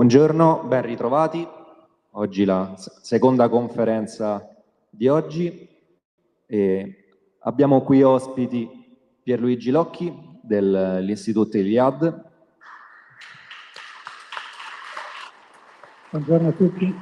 [0.00, 1.46] Buongiorno, ben ritrovati.
[2.12, 4.48] Oggi la seconda conferenza
[4.88, 5.68] di oggi.
[6.46, 7.04] E
[7.40, 12.24] abbiamo qui ospiti Pierluigi Locchi dell'Istituto Iliad.
[16.08, 16.98] Buongiorno a tutti.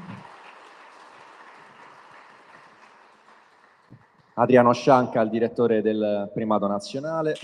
[4.35, 7.37] Adriano Scianca, il direttore del Primato Nazionale.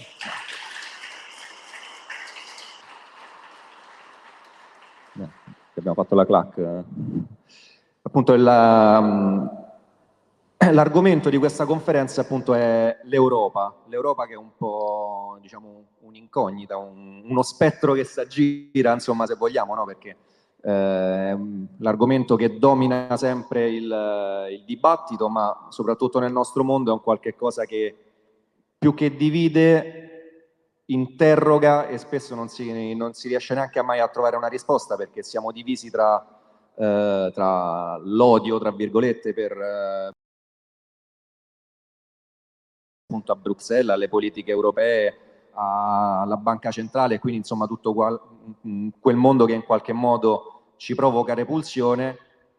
[5.84, 6.82] Abbiamo fatto la clac.
[8.02, 8.34] Appunto
[10.72, 17.22] l'argomento di questa conferenza appunto è l'Europa, l'Europa che è un po' diciamo un'incognita, un,
[17.26, 19.84] uno spettro che si aggira, insomma se vogliamo, no?
[19.84, 20.16] perché
[20.62, 21.38] eh,
[21.78, 27.34] l'argomento che domina sempre il, il, dibattito, ma soprattutto nel nostro mondo è un qualche
[27.34, 27.94] cosa che
[28.78, 30.03] più che divide
[30.86, 35.22] interroga e spesso non si, non si riesce neanche mai a trovare una risposta perché
[35.22, 36.22] siamo divisi tra,
[36.76, 40.10] eh, tra l'odio, tra virgolette, per eh,
[43.06, 45.18] appunto a Bruxelles, alle politiche europee,
[45.54, 48.20] alla banca centrale, quindi insomma tutto qual,
[48.98, 52.18] quel mondo che in qualche modo ci provoca repulsione,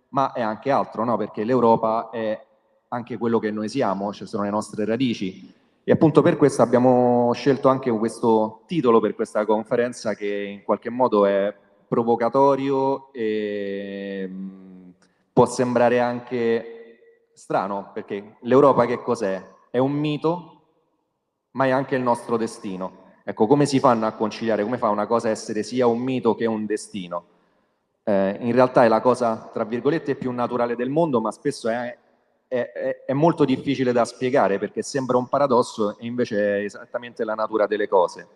[0.10, 1.18] ma è anche altro, no?
[1.18, 2.42] perché l'Europa è
[2.88, 6.64] anche quello che noi siamo, ci cioè sono le nostre radici e appunto per questo
[6.64, 11.56] abbiamo scelto anche questo titolo per questa conferenza che in qualche modo è
[11.88, 14.90] provocatorio e mm,
[15.32, 19.48] può sembrare anche strano, perché l'Europa che cos'è?
[19.70, 20.62] È un mito,
[21.52, 23.04] ma è anche il nostro destino.
[23.24, 24.64] Ecco, come si fanno a conciliare?
[24.64, 27.26] Come fa una cosa a essere sia un mito che un destino?
[28.04, 31.96] Eh, in realtà è la cosa, tra virgolette, più naturale del mondo, ma spesso è
[32.48, 37.34] è, è, molto difficile da spiegare perché sembra un paradosso e invece è esattamente la
[37.34, 38.28] natura delle cose.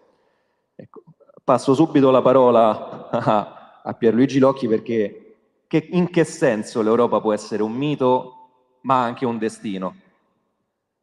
[0.75, 1.03] Ecco,
[1.43, 5.29] passo subito la parola a, a Pierluigi Locchi perché
[5.69, 8.33] che, in che senso l'Europa può essere un mito
[8.81, 9.95] ma anche un destino?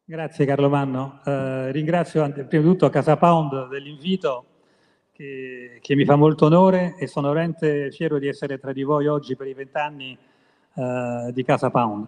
[0.03, 4.45] Grazie Carlo Manno, eh, ringrazio prima di tutto Casa Pound dell'invito
[5.13, 9.07] che, che, mi fa molto onore e sono veramente fiero di essere tra di voi
[9.07, 10.17] oggi per i vent'anni
[10.75, 12.07] eh, di Casa Pound.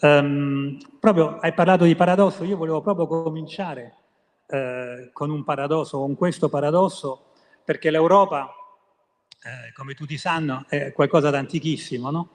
[0.00, 3.94] Um, proprio hai parlato di paradosso, io volevo proprio cominciare
[4.46, 7.26] eh, con un paradosso, con questo paradosso,
[7.64, 8.52] perché l'Europa,
[9.42, 12.28] eh, come tutti sanno, è qualcosa di antichissimo, no?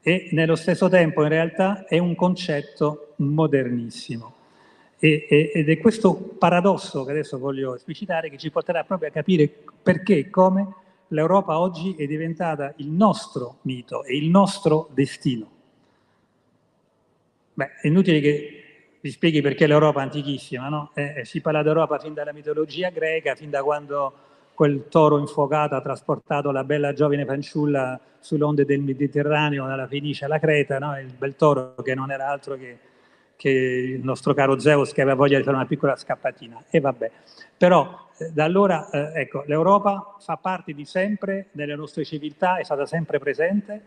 [0.00, 4.34] E nello stesso tempo in realtà è un concetto modernissimo.
[4.98, 9.12] E, e, ed è questo paradosso che adesso voglio esplicitare che ci porterà proprio a
[9.12, 9.52] capire
[9.82, 10.74] perché e come
[11.08, 15.55] l'Europa oggi è diventata il nostro mito e il nostro destino.
[17.56, 18.64] Beh, è inutile che
[19.00, 20.90] vi spieghi perché l'Europa è antichissima, no?
[20.92, 24.12] Eh, eh, si parla d'Europa fin dalla mitologia greca, fin da quando
[24.52, 30.26] quel toro infuocato ha trasportato la bella giovane fanciulla sulle onde del Mediterraneo, dalla Fenice
[30.26, 31.00] alla Creta, no?
[31.00, 32.78] il bel toro che non era altro che,
[33.36, 36.64] che, il nostro caro Zeus che aveva voglia di fare una piccola scappatina.
[36.68, 37.10] E vabbè.
[37.56, 42.64] Però eh, da allora, eh, ecco, l'Europa fa parte di sempre delle nostre civiltà, è
[42.64, 43.80] stata sempre presente,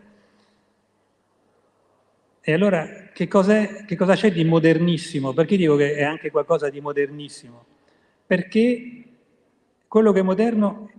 [2.42, 5.32] e allora che, che cosa c'è di modernissimo?
[5.32, 7.64] Perché dico che è anche qualcosa di modernissimo?
[8.26, 9.04] Perché
[9.86, 10.90] quello che è moderno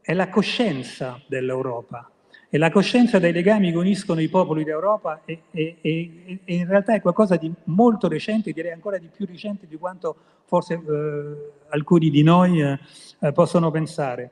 [0.00, 2.10] è la coscienza dell'Europa,
[2.48, 6.68] è la coscienza dei legami che uniscono i popoli d'Europa e, e, e, e, in
[6.68, 11.52] realtà è qualcosa di molto recente, direi ancora di più recente di quanto forse eh,
[11.70, 14.30] alcuni di noi eh, possono pensare.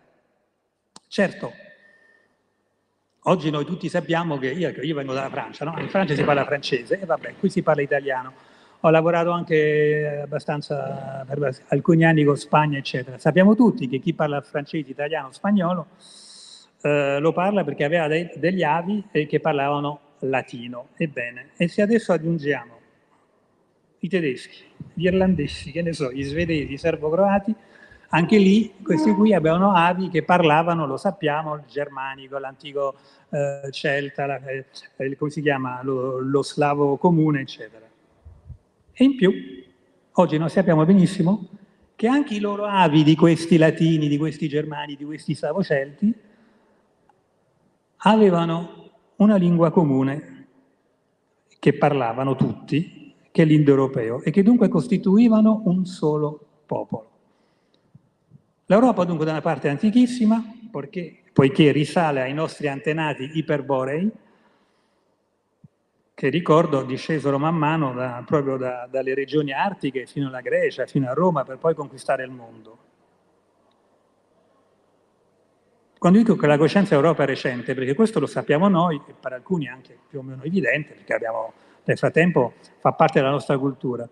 [1.08, 1.52] Certo,
[3.26, 5.78] Oggi noi tutti sappiamo che io, io vengo dalla Francia, no?
[5.78, 8.32] in Francia si parla francese e vabbè, qui si parla italiano.
[8.80, 13.18] Ho lavorato anche abbastanza per alcuni anni con Spagna, eccetera.
[13.18, 15.86] Sappiamo tutti che chi parla francese, italiano, spagnolo
[16.82, 20.88] eh, lo parla perché aveva dei, degli avi che parlavano latino.
[20.96, 22.80] Ebbene, e se adesso aggiungiamo
[24.00, 27.54] i tedeschi, gli irlandesi, che ne so, gli svedesi, i serbo-croati,
[28.14, 32.94] anche lì questi qui avevano avi che parlavano, lo sappiamo, il germanico, l'antico
[33.30, 37.86] eh, celta, la, eh, come si chiama, lo, lo slavo comune, eccetera.
[38.92, 39.32] E in più,
[40.12, 41.48] oggi noi sappiamo benissimo
[41.96, 46.14] che anche i loro avi di questi latini, di questi germani, di questi slavo-celti,
[47.96, 50.48] avevano una lingua comune
[51.58, 57.11] che parlavano tutti, che è l'indoeuropeo, e che dunque costituivano un solo popolo.
[58.72, 64.10] L'Europa dunque da una parte è antichissima, perché, poiché risale ai nostri antenati iperborei,
[66.14, 71.06] che ricordo discesero man mano da, proprio da, dalle regioni artiche fino alla Grecia, fino
[71.06, 72.78] a Roma, per poi conquistare il mondo.
[75.98, 79.34] quando dico che la coscienza Europa è recente, perché questo lo sappiamo noi e per
[79.34, 81.52] alcuni anche più o meno evidente, perché abbiamo,
[81.84, 84.08] nel frattempo fa parte della nostra cultura,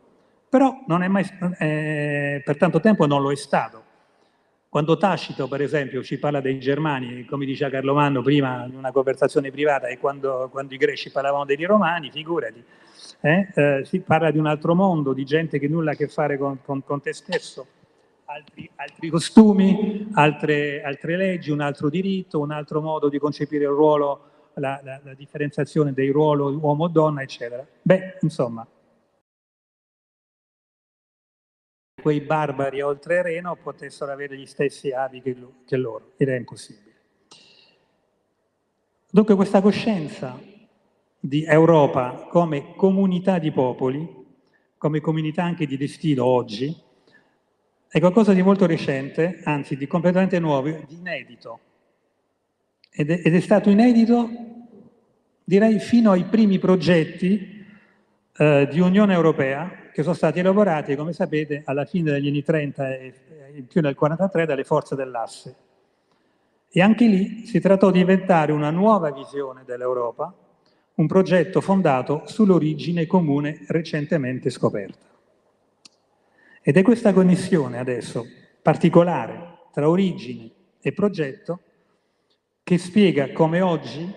[0.48, 1.24] però non è mai,
[1.58, 3.88] eh, per tanto tempo non lo è stato.
[4.70, 8.93] Quando Tacito, per esempio, ci parla dei germani, come diceva Carlo Manno prima in una
[8.93, 12.62] conversazione privata, e quando, quando i greci parlavano dei romani, figurati,
[13.22, 16.38] eh, eh, si parla di un altro mondo, di gente che nulla a che fare
[16.38, 17.67] con, con, con te stesso,
[18.26, 23.70] altri, altri costumi, altre, altre, leggi, un altro diritto, un altro modo di concepire il
[23.70, 24.20] ruolo,
[24.55, 27.66] la, la, la differenziazione dei ruoli uomo-donna, eccetera.
[27.82, 28.64] Beh, insomma,
[32.00, 36.88] quei barbari oltre Reno potessero avere gli stessi avi che, loro, ed è impossibile.
[39.11, 40.38] Dunque questa coscienza
[41.19, 44.08] di Europa come comunità di popoli,
[44.79, 46.75] come comunità anche di destino oggi,
[47.88, 51.61] è qualcosa di molto recente, anzi di completamente nuovo, di inedito.
[52.91, 54.29] Ed è, ed è stato inedito,
[55.43, 57.59] direi, fino ai primi progetti
[58.40, 62.94] eh, di Unione Europea, che sono stati elaborati, come sapete, alla fine degli anni 30
[62.94, 63.14] e
[63.54, 65.56] in più nel 1943 dalle forze dell'asse.
[66.70, 70.34] E anche lì si trattò di inventare una nuova visione dell'Europa,
[70.94, 75.04] un progetto fondato sull'origine comune recentemente scoperta.
[76.62, 78.25] Ed è questa connessione adesso
[78.62, 80.50] particolare tra origine
[80.81, 81.60] e progetto
[82.62, 84.10] che spiega come oggi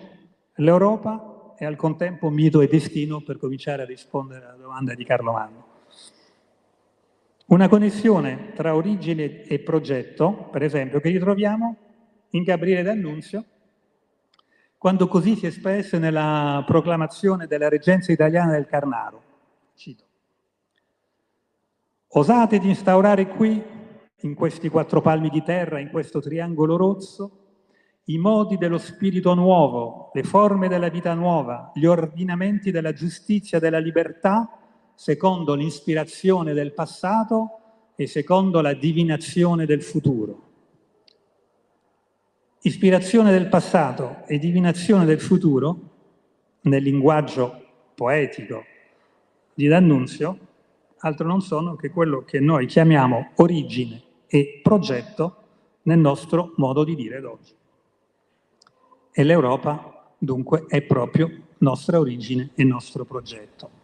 [0.54, 1.33] l'Europa
[1.64, 5.66] è al contempo mito e destino per cominciare a rispondere alla domanda di Carlo Manno.
[7.46, 11.76] Una connessione tra origine e progetto, per esempio, che ritroviamo
[12.30, 13.44] in Gabriele D'Annunzio,
[14.78, 19.22] quando così si espresse nella proclamazione della reggenza italiana del Carnaro.
[19.74, 20.04] Cito.
[22.08, 23.62] Osate di instaurare qui,
[24.20, 27.43] in questi quattro palmi di terra, in questo triangolo rosso,
[28.08, 33.60] i modi dello spirito nuovo, le forme della vita nuova, gli ordinamenti della giustizia e
[33.60, 34.58] della libertà,
[34.94, 37.60] secondo l'ispirazione del passato
[37.96, 40.42] e secondo la divinazione del futuro.
[42.60, 45.78] Ispirazione del passato e divinazione del futuro,
[46.62, 47.62] nel linguaggio
[47.94, 48.64] poetico
[49.54, 50.38] di D'Annunzio,
[50.98, 55.36] altro non sono che quello che noi chiamiamo origine e progetto
[55.82, 57.54] nel nostro modo di dire d'oggi.
[59.16, 63.82] E l'Europa, dunque, è proprio nostra origine e nostro progetto.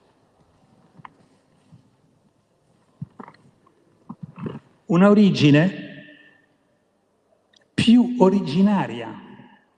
[4.90, 5.88] una origine
[7.72, 9.08] più originaria,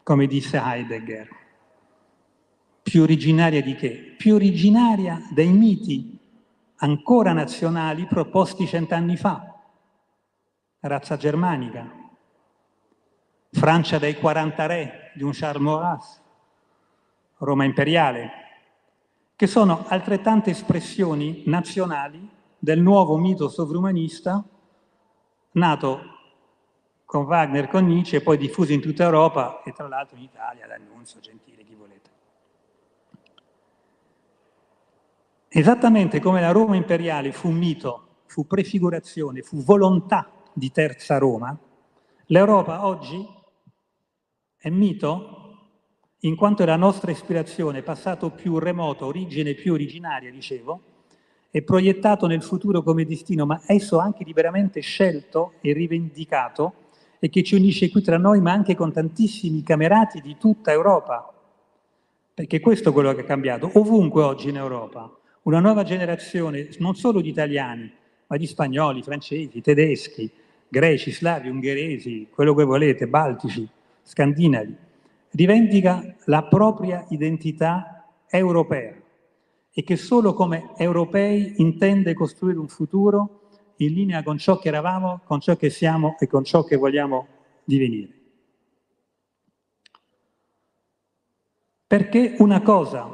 [0.02, 1.28] come disse Heidegger.
[2.82, 4.14] Più originaria di che?
[4.16, 6.19] Più originaria dei miti
[6.76, 9.54] ancora nazionali proposti cent'anni fa.
[10.81, 11.90] Razza germanica,
[13.50, 16.20] Francia dei 40 re di un Charles Maurras,
[17.38, 18.31] Roma imperiale,
[19.37, 22.29] che sono altrettante espressioni nazionali
[22.59, 24.44] del nuovo mito sovrumanista
[25.53, 26.00] nato
[27.05, 30.67] con Wagner, con Nietzsche e poi diffuso in tutta Europa e tra l'altro in Italia,
[30.67, 32.11] l'annunzio gentile, chi volete.
[35.49, 41.59] Esattamente come la Roma imperiale fu mito, fu prefigurazione, fu volontà di terza Roma,
[42.26, 43.29] l'Europa oggi
[44.62, 45.38] è mito
[46.21, 50.83] in quanto è la nostra ispirazione, passato più remoto, origine più originaria, dicevo,
[51.50, 56.75] è proiettato nel futuro come destino, ma esso anche liberamente scelto e rivendicato
[57.19, 61.28] e che ci unisce qui tra noi, ma anche con tantissimi camerati di tutta Europa.
[62.33, 63.69] Perché questo è quello che è cambiato.
[63.75, 67.92] Ovunque oggi in Europa, una nuova generazione, non solo di italiani,
[68.28, 70.31] ma di spagnoli, francesi, tedeschi,
[70.69, 73.69] greci, slavi, ungheresi, quello che volete, baltici,
[74.02, 74.76] scandinavi,
[75.30, 78.94] rivendica la propria identità europea
[79.75, 83.40] e che solo come europei intende costruire un futuro
[83.76, 87.26] in linea con ciò che eravamo, con ciò che siamo e con ciò che vogliamo
[87.64, 88.21] divenire.
[91.87, 93.04] Perché una cosa,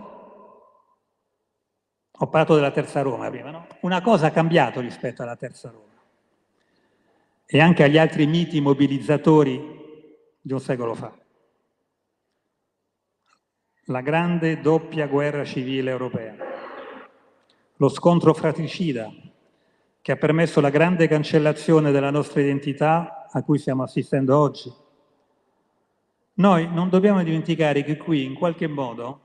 [2.20, 3.66] ho parlato della terza Roma prima, no?
[3.82, 5.86] una cosa ha cambiato rispetto alla terza Roma
[7.44, 9.77] e anche agli altri miti mobilizzatori
[10.48, 11.14] di un secolo fa.
[13.84, 16.34] La grande doppia guerra civile europea
[17.76, 19.12] lo scontro fratricida
[20.00, 24.72] che ha permesso la grande cancellazione della nostra identità a cui stiamo assistendo oggi.
[26.34, 29.20] Noi non dobbiamo dimenticare che qui, in qualche modo,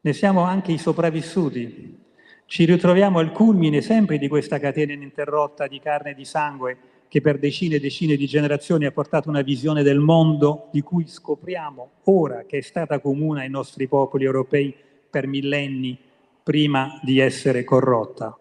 [0.00, 2.02] ne siamo anche i sopravvissuti.
[2.46, 7.20] Ci ritroviamo al culmine sempre di questa catena ininterrotta di carne e di sangue che
[7.20, 11.90] per decine e decine di generazioni ha portato una visione del mondo di cui scopriamo
[12.04, 14.74] ora che è stata comune ai nostri popoli europei
[15.08, 15.98] per millenni
[16.42, 18.38] prima di essere corrotta.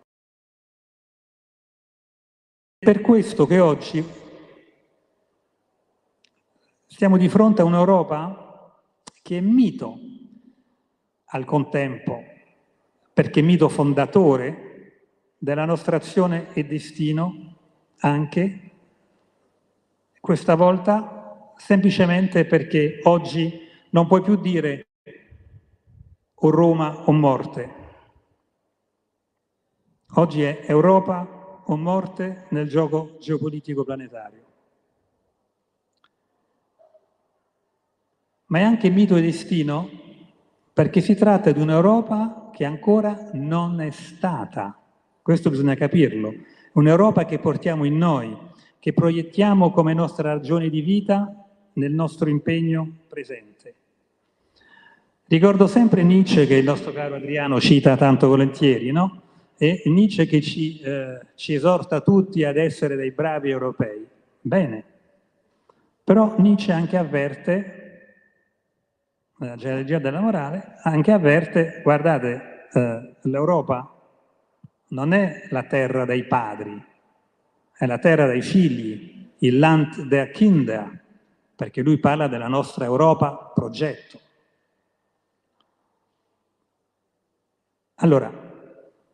[2.77, 4.03] È per questo che oggi
[6.88, 8.82] stiamo di fronte a un'Europa
[9.22, 9.98] che è mito
[11.25, 12.24] al contempo,
[13.13, 14.72] perché mito fondatore
[15.38, 17.52] della nostra azione e destino
[18.03, 18.72] anche
[20.19, 23.60] questa volta semplicemente perché oggi
[23.91, 24.88] non puoi più dire
[26.33, 27.81] o Roma o morte.
[30.15, 34.41] Oggi è Europa o morte nel gioco geopolitico planetario.
[38.48, 39.89] Ma è anche mito e destino
[40.74, 44.77] perché si tratta di un'Europa che ancora non è stata.
[45.22, 46.33] Questo bisogna capirlo.
[46.74, 48.36] Un'Europa che portiamo in noi,
[48.80, 53.74] che proiettiamo come nostra ragione di vita nel nostro impegno presente.
[55.25, 59.22] Ricordo sempre Nietzsche, che il nostro caro Adriano cita tanto volentieri, no?
[59.58, 64.06] e Nietzsche che ci, eh, ci esorta tutti ad essere dei bravi europei.
[64.42, 64.84] Bene,
[66.03, 67.80] però Nietzsche anche avverte,
[69.38, 73.93] nella geologia della morale, anche avverte, guardate, eh, l'Europa
[74.94, 76.82] non è la terra dei padri,
[77.76, 81.04] è la terra dei figli, il Land der Kinder,
[81.56, 84.20] perché lui parla della nostra Europa progetto.
[87.96, 88.30] Allora,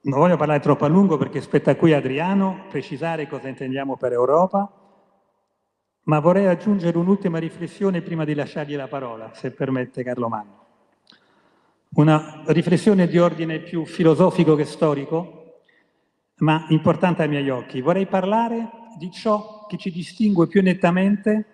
[0.01, 4.71] non voglio parlare troppo a lungo perché spetta qui Adriano precisare cosa intendiamo per Europa,
[6.03, 10.65] ma vorrei aggiungere un'ultima riflessione prima di lasciargli la parola, se permette Carlo Magno.
[11.91, 15.38] Una riflessione di ordine più filosofico che storico,
[16.39, 17.81] ma importante ai miei occhi.
[17.81, 21.45] Vorrei parlare di ciò che ci distingue più nettamente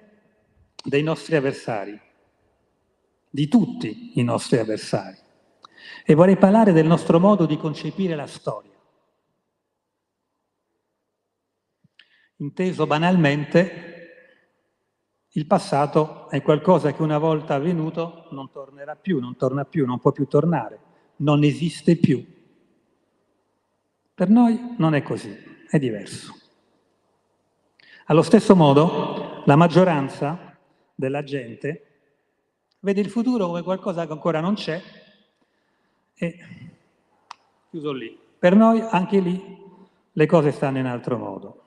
[0.83, 1.99] dai nostri avversari,
[3.29, 5.17] di tutti i nostri avversari.
[6.05, 8.73] E vorrei parlare del nostro modo di concepire la storia.
[12.37, 13.93] Inteso banalmente,
[15.29, 19.99] il passato è qualcosa che una volta avvenuto non tornerà più, non torna più, non
[19.99, 20.79] può più tornare,
[21.17, 22.34] non esiste più.
[24.15, 26.34] Per noi non è così, è diverso.
[28.05, 30.57] Allo stesso modo, la maggioranza
[30.95, 31.88] della gente
[32.79, 34.81] vede il futuro come qualcosa che ancora non c'è
[36.13, 36.39] e
[37.69, 38.17] chiuso lì.
[38.39, 39.63] Per noi anche lì
[40.13, 41.63] le cose stanno in altro modo.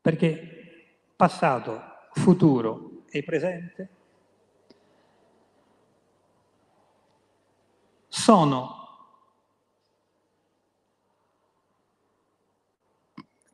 [0.00, 3.97] Perché passato, futuro e presente
[8.18, 8.74] sono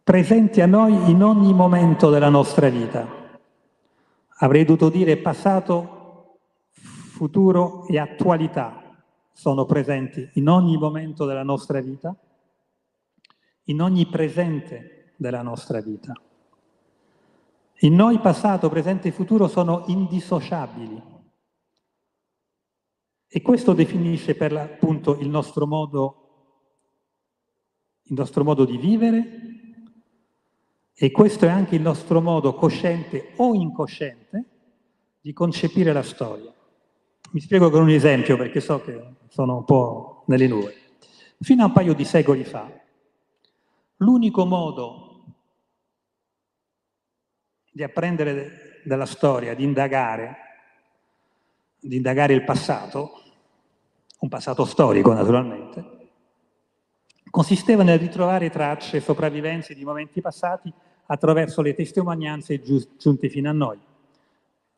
[0.02, 3.06] presenti a noi in ogni momento della nostra vita.
[4.38, 6.38] Avrei dovuto dire passato,
[6.72, 8.82] futuro e attualità
[9.32, 12.16] sono presenti in ogni momento della nostra vita,
[13.64, 16.14] in ogni presente della nostra vita.
[17.80, 21.13] In noi passato, presente e futuro sono indissociabili.
[23.36, 26.60] E questo definisce per l'appunto il nostro modo,
[28.04, 29.40] il nostro modo di vivere,
[30.94, 34.44] e questo è anche il nostro modo cosciente o incosciente
[35.20, 36.54] di concepire la storia.
[37.32, 40.76] Mi spiego con un esempio perché so che sono un po' nelle nuvole.
[41.40, 42.70] Fino a un paio di secoli fa,
[43.96, 45.24] l'unico modo
[47.72, 50.36] di apprendere dalla storia, di indagare,
[51.80, 53.22] di indagare il passato,
[54.24, 55.84] un passato storico naturalmente,
[57.30, 60.72] consisteva nel ritrovare tracce e sopravvivenze di momenti passati
[61.06, 62.62] attraverso le testimonianze
[62.96, 63.78] giunte fino a noi,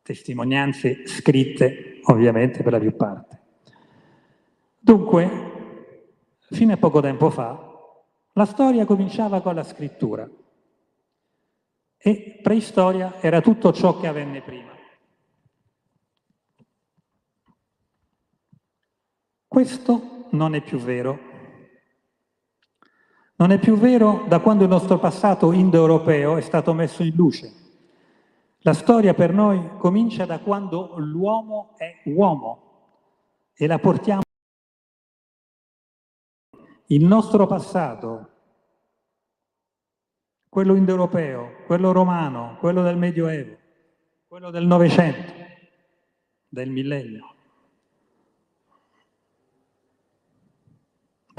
[0.01, 3.41] testimonianze scritte ovviamente per la più parte.
[4.79, 5.29] Dunque,
[6.49, 7.73] fino a poco tempo fa,
[8.33, 10.29] la storia cominciava con la scrittura
[11.97, 14.76] e preistoria era tutto ciò che avvenne prima.
[19.57, 21.17] Questo non è più vero
[23.37, 27.51] non è più vero da quando il nostro passato indoeuropeo è stato messo in luce.
[28.59, 34.21] La storia per noi comincia da quando l'uomo è uomo e la portiamo.
[36.89, 38.29] Il nostro passato,
[40.49, 43.57] quello indoeuropeo, quello romano, quello del Medioevo,
[44.27, 45.33] quello del Novecento,
[46.47, 47.36] del millennio,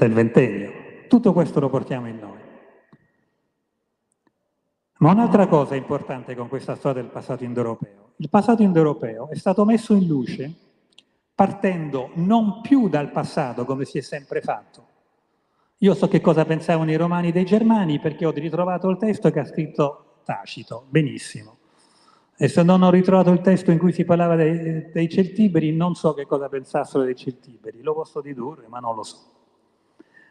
[0.05, 0.71] del ventennio.
[1.09, 2.37] Tutto questo lo portiamo in noi.
[4.99, 8.13] Ma un'altra cosa importante con questa storia del passato indoeuropeo.
[8.17, 10.53] Il passato indoeuropeo è stato messo in luce
[11.35, 14.87] partendo non più dal passato come si è sempre fatto.
[15.79, 19.39] Io so che cosa pensavano i romani dei germani perché ho ritrovato il testo che
[19.39, 21.57] ha scritto Tacito, benissimo.
[22.37, 25.95] E se non ho ritrovato il testo in cui si parlava dei, dei celtiberi, non
[25.95, 29.38] so che cosa pensassero dei celtiberi, lo posso dedurre, ma non lo so.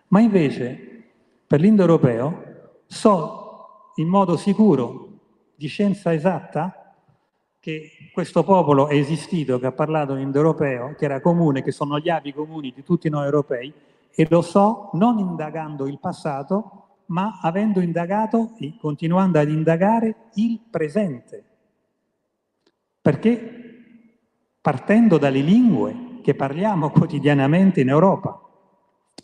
[0.09, 1.05] Ma invece,
[1.47, 5.07] per l'indoeuropeo, so in modo sicuro,
[5.55, 6.95] di scienza esatta,
[7.59, 11.99] che questo popolo è esistito, che ha parlato in indoeuropeo, che era comune, che sono
[11.99, 13.73] gli avi comuni di tutti noi europei,
[14.11, 20.61] e lo so non indagando il passato, ma avendo indagato e continuando ad indagare il
[20.71, 21.45] presente.
[23.01, 23.59] Perché
[24.61, 28.48] partendo dalle lingue che parliamo quotidianamente in Europa,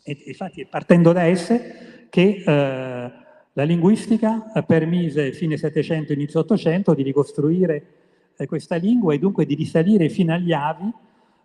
[0.05, 3.13] e infatti è partendo da esse che eh,
[3.53, 7.87] la linguistica permise fine Settecento, inizio Ottocento di ricostruire
[8.37, 10.93] eh, questa lingua e dunque di risalire fino agli avi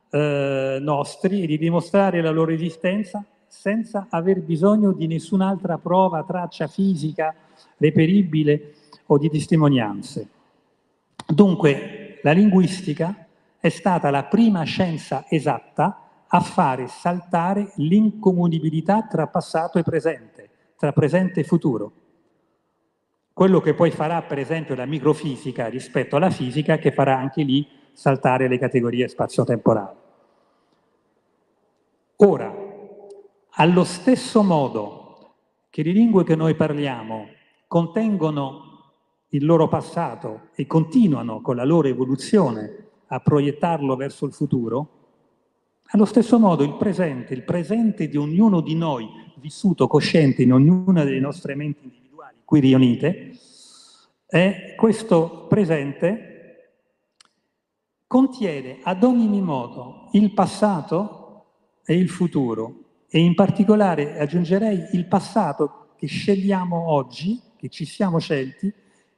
[0.09, 6.67] eh, nostri e di dimostrare la loro esistenza senza aver bisogno di nessun'altra prova, traccia
[6.67, 7.33] fisica,
[7.77, 8.73] reperibile
[9.05, 10.27] o di testimonianze.
[11.25, 13.25] Dunque la linguistica
[13.57, 20.39] è stata la prima scienza esatta a fare saltare l'incomunibilità tra passato e presente
[20.79, 21.91] tra presente e futuro.
[23.33, 27.67] Quello che poi farà, per esempio, la microfisica rispetto alla fisica, che farà anche lì
[27.91, 29.97] saltare le categorie spazio-temporali.
[32.15, 32.55] Ora,
[33.49, 35.33] allo stesso modo
[35.69, 37.27] che le lingue che noi parliamo
[37.67, 38.93] contengono
[39.31, 44.98] il loro passato e continuano con la loro evoluzione a proiettarlo verso il futuro,
[45.91, 49.07] allo stesso modo il presente, il presente di ognuno di noi
[49.39, 53.37] vissuto cosciente in ognuna delle nostre menti individuali qui riunite,
[54.25, 56.25] è questo presente
[58.05, 61.45] contiene ad ogni modo il passato
[61.85, 68.19] e il futuro e in particolare aggiungerei il passato che scegliamo oggi, che ci siamo
[68.19, 68.71] scelti,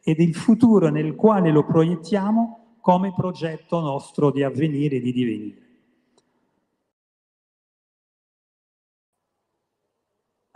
[0.04, 5.71] ed il futuro nel quale lo proiettiamo come progetto nostro di avvenire e di divenire.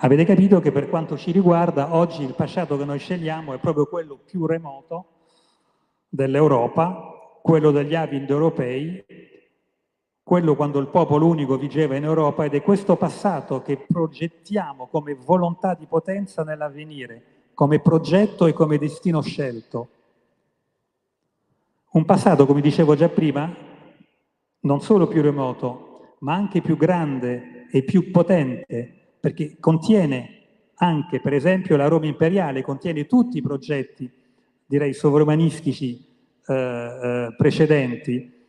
[0.05, 3.87] Avete capito che per quanto ci riguarda, oggi il passato che noi scegliamo è proprio
[3.87, 5.05] quello più remoto
[6.07, 9.03] dell'Europa, quello degli avi indoeuropei,
[10.21, 15.15] quello quando il popolo unico vigeva in Europa ed è questo passato che progettiamo come
[15.15, 19.87] volontà di potenza nell'avvenire, come progetto e come destino scelto.
[21.93, 23.51] Un passato, come dicevo già prima,
[24.59, 28.94] non solo più remoto, ma anche più grande e più potente
[29.25, 30.43] perché contiene
[30.75, 34.07] anche, per esempio, la Roma imperiale, contiene tutti i progetti,
[34.67, 36.05] direi, sovrumanistici
[36.45, 38.45] eh, eh, precedenti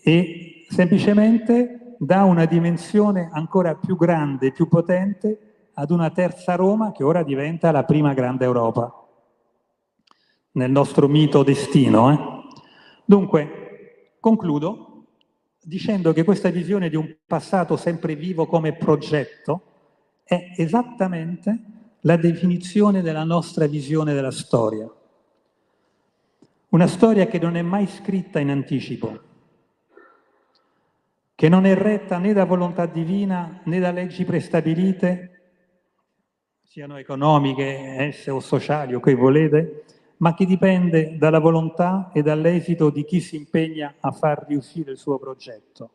[0.00, 7.02] e semplicemente dà una dimensione ancora più grande, più potente ad una terza Roma che
[7.02, 8.94] ora diventa la prima grande Europa
[10.52, 12.12] nel nostro mito destino.
[12.12, 12.18] Eh?
[13.04, 15.06] Dunque, concludo
[15.60, 19.64] dicendo che questa visione di un passato sempre vivo come progetto
[20.30, 21.58] è esattamente
[22.02, 24.88] la definizione della nostra visione della storia.
[26.68, 29.18] Una storia che non è mai scritta in anticipo,
[31.34, 35.40] che non è retta né da volontà divina né da leggi prestabilite,
[36.62, 39.84] siano economiche, esse o sociali o che volete,
[40.18, 44.96] ma che dipende dalla volontà e dall'esito di chi si impegna a far riuscire il
[44.96, 45.90] suo progetto.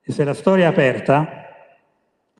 [0.00, 1.46] E se la storia è aperta,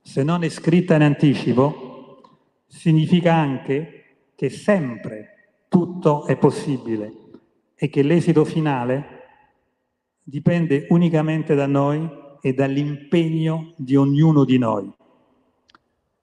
[0.07, 2.21] se non è scritta in anticipo,
[2.65, 7.11] significa anche che sempre tutto è possibile
[7.75, 9.25] e che l'esito finale
[10.23, 14.89] dipende unicamente da noi e dall'impegno di ognuno di noi.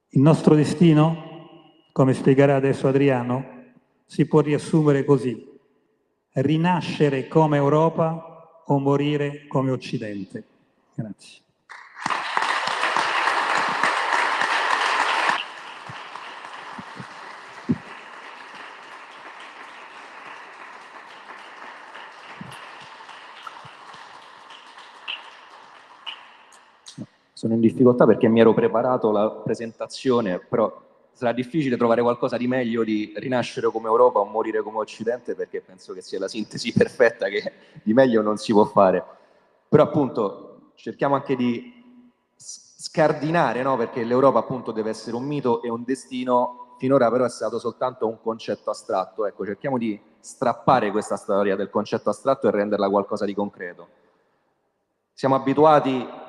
[0.08, 3.44] Il nostro destino, come spiegherà adesso Adriano,
[4.06, 5.46] si può riassumere così.
[6.32, 10.44] Rinascere come Europa o morire come Occidente.
[10.94, 11.43] Grazie.
[27.44, 30.74] Sono in difficoltà perché mi ero preparato la presentazione, però
[31.12, 35.60] sarà difficile trovare qualcosa di meglio di rinascere come Europa o morire come Occidente perché
[35.60, 37.52] penso che sia la sintesi perfetta che
[37.82, 39.04] di meglio non si può fare.
[39.68, 41.70] Però appunto cerchiamo anche di
[42.34, 43.76] scardinare, no?
[43.76, 48.06] perché l'Europa appunto deve essere un mito e un destino, finora però è stato soltanto
[48.06, 49.26] un concetto astratto.
[49.26, 53.88] Ecco, cerchiamo di strappare questa storia del concetto astratto e renderla qualcosa di concreto.
[55.12, 56.22] Siamo abituati,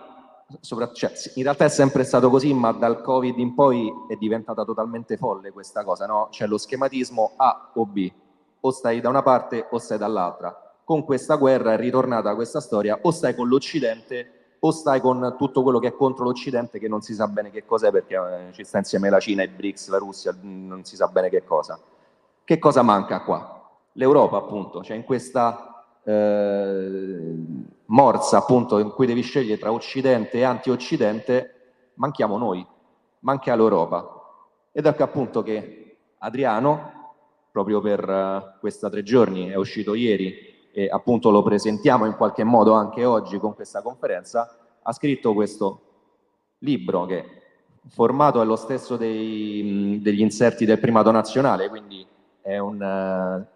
[0.62, 5.18] cioè, in realtà è sempre stato così, ma dal Covid in poi è diventata totalmente
[5.18, 6.28] folle questa cosa, no?
[6.30, 8.12] C'è lo schematismo A o B,
[8.60, 10.74] o stai da una parte o stai dall'altra.
[10.84, 15.62] Con questa guerra è ritornata questa storia, o stai con l'Occidente o stai con tutto
[15.62, 18.64] quello che è contro l'Occidente che non si sa bene che cos'è perché eh, ci
[18.64, 21.80] sta insieme la Cina, i BRICS, la Russia, non si sa bene che cosa.
[22.44, 23.70] Che cosa manca qua?
[23.94, 27.34] L'Europa appunto, cioè in questa eh,
[27.88, 31.54] morsa appunto in cui devi scegliere tra Occidente e anti-Occidente,
[31.96, 32.66] manchiamo noi,
[33.20, 34.10] manca l'Europa.
[34.72, 37.14] Ed ecco appunto che Adriano,
[37.52, 42.44] proprio per uh, questa tre giorni, è uscito ieri e appunto lo presentiamo in qualche
[42.44, 45.82] modo anche oggi con questa conferenza, ha scritto questo
[46.60, 47.26] libro che
[47.88, 52.06] formato è lo stesso dei, degli inserti del primato nazionale, quindi
[52.42, 53.55] è un, uh,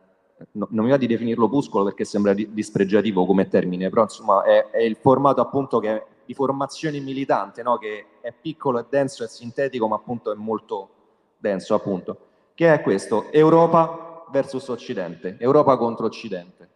[0.52, 4.70] no, non mi va di definirlo opuscolo perché sembra dispregiativo come termine, però insomma è,
[4.70, 7.78] è il formato appunto che di formazione militante, no?
[7.78, 10.90] che è piccolo, è denso, è sintetico, ma appunto è molto
[11.38, 12.18] denso appunto,
[12.54, 16.70] che è questo, Europa versus Occidente, Europa contro Occidente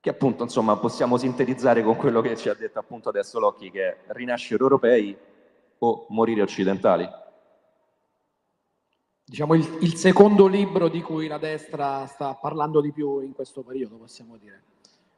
[0.00, 3.88] che appunto insomma possiamo sintetizzare con quello che ci ha detto appunto adesso Locchi che
[3.88, 5.16] è rinascere europei
[5.78, 7.08] o morire occidentali.
[9.28, 13.62] Diciamo il, il, secondo libro di cui la destra sta parlando di più in questo
[13.62, 14.62] periodo, possiamo dire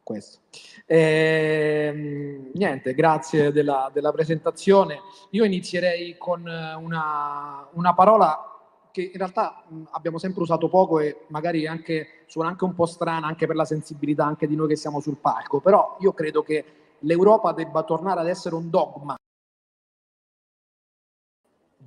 [0.03, 0.41] questo.
[0.85, 4.99] E, ehm, niente, grazie della, della, presentazione.
[5.31, 8.51] Io inizierei con una, una parola
[8.91, 13.29] che in realtà abbiamo sempre usato poco e magari anche, suona anche un po' strana
[13.29, 16.65] anche per la sensibilità anche di noi che siamo sul palco, però io credo che
[16.99, 19.15] l'Europa debba tornare ad essere un dogma.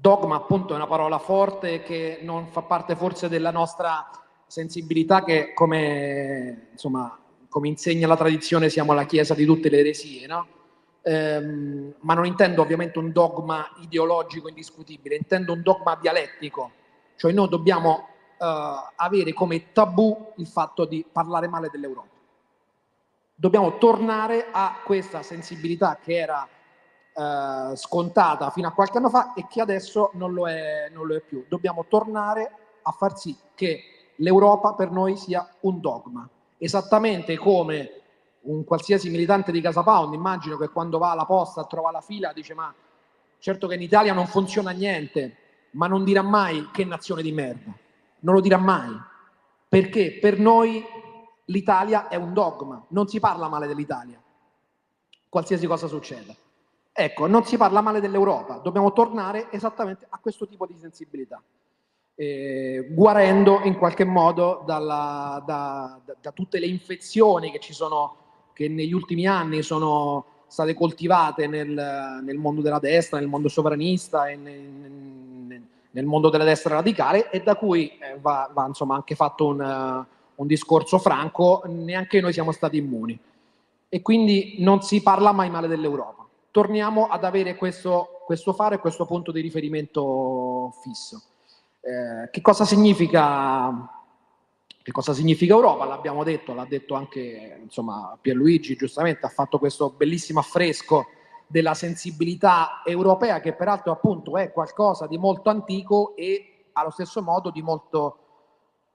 [0.03, 4.09] Dogma appunto è una parola forte che non fa parte forse della nostra
[4.45, 10.27] sensibilità che come, insomma, come insegna la tradizione siamo la chiesa di tutte le eresie,
[10.27, 10.45] no?
[11.03, 16.71] ehm, ma non intendo ovviamente un dogma ideologico indiscutibile, intendo un dogma dialettico,
[17.15, 18.45] cioè noi dobbiamo uh,
[18.97, 22.09] avere come tabù il fatto di parlare male dell'Europa.
[23.35, 26.45] Dobbiamo tornare a questa sensibilità che era
[27.13, 31.15] uh, scontata fino a qualche anno fa e che adesso non lo, è, non lo
[31.15, 31.45] è più.
[31.47, 33.83] Dobbiamo tornare a far sì che
[34.17, 38.01] l'Europa per noi sia un dogma, esattamente come
[38.41, 42.33] un qualsiasi militante di Casa Pound, immagino che quando va alla posta trova la fila
[42.33, 42.73] dice ma
[43.39, 45.37] certo che in Italia non funziona niente,
[45.71, 47.73] ma non dirà mai che nazione di merda.
[48.19, 48.89] Non lo dirà mai.
[49.67, 50.81] Perché per noi
[51.45, 54.21] l'Italia è un dogma, non si parla male dell'Italia,
[55.27, 56.33] qualsiasi cosa succeda.
[56.95, 61.41] Ecco, non si parla male dell'Europa, dobbiamo tornare esattamente a questo tipo di sensibilità,
[62.13, 68.15] eh, guarendo in qualche modo dalla, da, da, da, tutte le infezioni che ci sono,
[68.53, 74.27] che negli ultimi anni sono state coltivate nel, nel mondo della destra, nel mondo sovranista
[74.27, 79.15] e nel, nel mondo della destra radicale e da cui eh, va, va insomma anche
[79.15, 83.19] fatto un, un discorso franco, neanche noi siamo stati immuni.
[83.89, 86.22] E quindi non si parla mai male dell'Europa.
[86.53, 91.23] Torniamo ad avere questo, questo fare, questo punto di riferimento fisso.
[91.81, 93.89] Eh, che cosa significa
[94.83, 95.85] che cosa significa Europa?
[95.85, 101.07] L'abbiamo detto, l'ha detto anche insomma, Pierluigi, giustamente ha fatto questo bellissimo affresco
[101.47, 107.49] della sensibilità europea, che peraltro appunto è qualcosa di molto antico e allo stesso modo
[107.49, 108.17] di molto,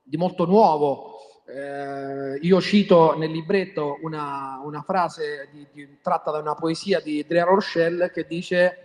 [0.04, 1.37] di molto nuovo.
[1.48, 7.20] Eh, io cito nel libretto una, una frase di, di, tratta da una poesia di
[7.22, 8.76] Andrea Rochelle che dice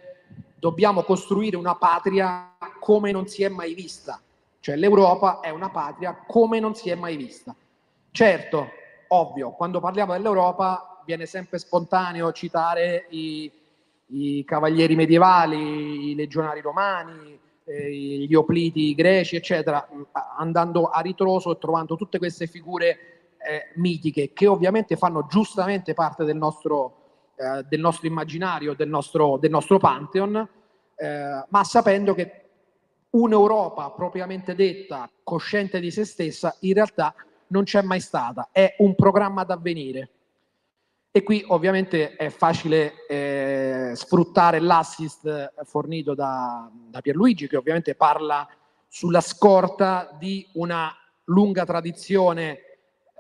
[0.56, 4.22] dobbiamo costruire una patria come non si è mai vista
[4.64, 7.54] cioè l'Europa è una patria come non si è mai vista.
[8.12, 8.70] Certo,
[9.10, 13.52] ovvio, quando parliamo dell'Europa viene sempre spontaneo citare i,
[14.06, 19.88] i cavalieri medievali, i legionari romani, gli opliti greci, eccetera,
[20.38, 22.98] andando a ritroso e trovando tutte queste figure
[23.38, 29.38] eh, mitiche che ovviamente fanno giustamente parte del nostro, eh, del nostro immaginario, del nostro,
[29.38, 30.48] del nostro pantheon,
[30.96, 32.42] eh, ma sapendo che
[33.12, 37.14] un'Europa propriamente detta, cosciente di se stessa, in realtà
[37.48, 40.10] non c'è mai stata, è un programma d'avvenire.
[41.16, 48.50] E qui ovviamente è facile eh, sfruttare l'assist fornito da, da Pierluigi, che ovviamente parla
[48.88, 50.92] sulla scorta di una
[51.26, 52.58] lunga tradizione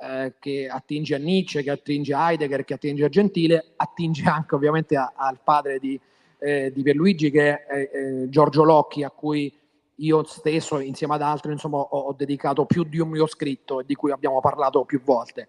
[0.01, 4.55] eh, che attinge a Nietzsche, che attinge a Heidegger, che attinge a Gentile, attinge anche
[4.55, 5.99] ovviamente a, al padre di,
[6.39, 9.55] eh, di Pierluigi che è eh, Giorgio Locchi, a cui
[9.97, 13.85] io stesso, insieme ad altri, insomma, ho, ho, dedicato più di un mio scritto e
[13.85, 15.47] di cui abbiamo parlato più volte.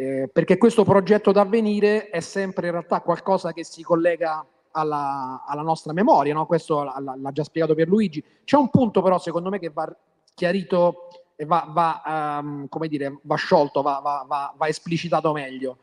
[0.00, 5.60] Eh, perché questo progetto d'avvenire è sempre in realtà qualcosa che si collega alla, alla
[5.60, 6.46] nostra memoria, no?
[6.46, 8.24] questo l'ha, già spiegato Pierluigi.
[8.42, 9.94] C'è un punto però secondo me che va
[10.32, 15.76] chiarito e va, va, um, come dire, va sciolto, va, va, va esplicitato meglio.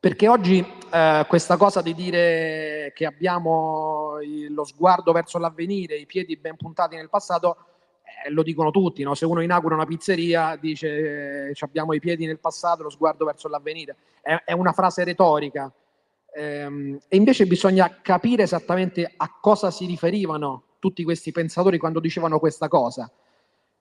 [0.00, 4.16] Perché oggi eh, questa cosa di dire che abbiamo
[4.48, 7.71] lo sguardo verso l'avvenire, i piedi ben puntati nel passato,
[8.30, 9.14] lo dicono tutti, no?
[9.14, 13.48] se uno inaugura una pizzeria dice eh, abbiamo i piedi nel passato, lo sguardo verso
[13.48, 15.72] l'avvenire, è, è una frase retorica.
[16.34, 22.38] Ehm, e invece bisogna capire esattamente a cosa si riferivano tutti questi pensatori quando dicevano
[22.38, 23.10] questa cosa,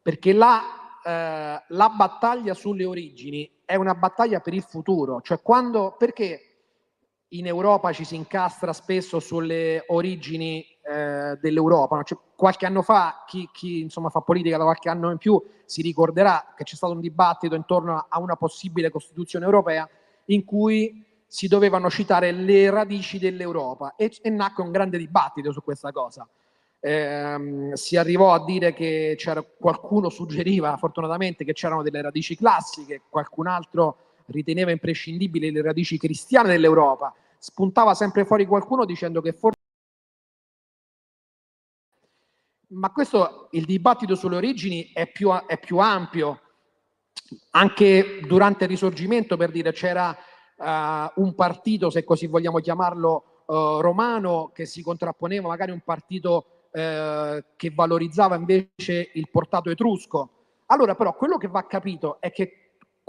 [0.02, 0.62] perché la,
[1.04, 6.51] eh, la battaglia sulle origini è una battaglia per il futuro, cioè quando, perché
[7.34, 12.02] in Europa ci si incastra spesso sulle origini eh, dell'Europa.
[12.04, 15.82] Cioè, qualche anno fa, chi, chi, insomma, fa politica da qualche anno in più si
[15.82, 19.88] ricorderà che c'è stato un dibattito intorno a una possibile Costituzione europea
[20.26, 25.64] in cui si dovevano citare le radici dell'Europa e, e nacque un grande dibattito su
[25.64, 26.28] questa cosa.
[26.84, 29.16] Eh, si arrivò a dire che
[29.58, 36.50] qualcuno suggeriva fortunatamente che c'erano delle radici classiche, qualcun altro riteneva imprescindibili le radici cristiane
[36.50, 37.14] dell'Europa.
[37.44, 39.60] Spuntava sempre fuori qualcuno dicendo che forse
[42.68, 46.40] ma questo il dibattito sulle origini è più, è più ampio.
[47.52, 50.16] Anche durante il risorgimento, per dire, c'era
[50.56, 55.82] uh, un partito, se così vogliamo chiamarlo, uh, romano, che si contrapponeva magari a un
[55.82, 60.30] partito eh, che valorizzava invece il portato etrusco.
[60.68, 62.61] Allora però quello che va capito è che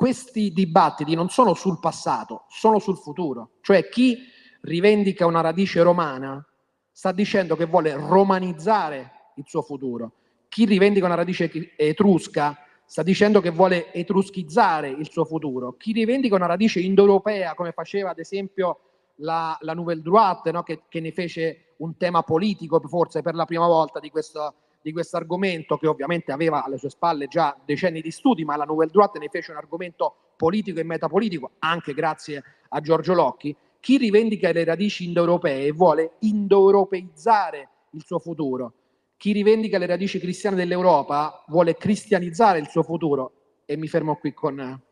[0.03, 3.51] questi dibattiti non sono sul passato, sono sul futuro.
[3.61, 4.19] Cioè chi
[4.62, 6.45] rivendica una radice romana
[6.91, 10.15] sta dicendo che vuole romanizzare il suo futuro.
[10.49, 15.77] Chi rivendica una radice etrusca sta dicendo che vuole etruschizzare il suo futuro.
[15.77, 18.81] Chi rivendica una radice indoeuropea, come faceva ad esempio
[19.19, 20.65] la, la Nouvelle Droite, no?
[20.65, 24.92] che, che, ne fece un tema politico forse per la prima volta di questo di
[24.92, 28.90] questo argomento che ovviamente aveva alle sue spalle già decenni di studi, ma la Nouvelle
[28.90, 33.55] Droite ne fece un argomento politico e metapolitico anche grazie a Giorgio Locchi.
[33.79, 38.75] Chi rivendica le radici indoeuropee vuole indoeuropeizzare il suo futuro,
[39.23, 43.33] chi rivendica le radici cristiane dell'Europa vuole cristianizzare il suo futuro.
[43.64, 44.83] E mi fermo qui con,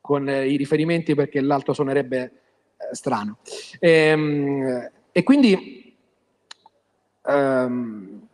[0.00, 3.38] con i riferimenti perché l'altro suonerebbe eh, strano.
[3.78, 5.96] E, ehm, e quindi
[7.26, 8.25] um,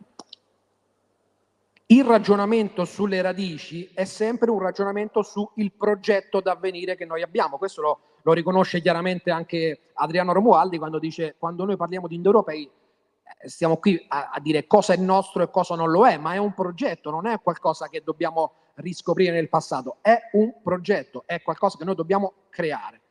[1.93, 7.57] il ragionamento sulle radici è sempre un ragionamento sul progetto d'avvenire che noi abbiamo.
[7.57, 12.63] Questo lo, lo riconosce chiaramente anche Adriano Romualdi quando dice quando noi parliamo di indoeuropei
[12.63, 16.33] eh, stiamo qui a, a, dire cosa è nostro e cosa non lo è, ma
[16.33, 21.43] è un progetto, non è qualcosa che dobbiamo riscoprire nel passato, è un progetto, è
[21.43, 23.01] qualcosa che noi dobbiamo creare.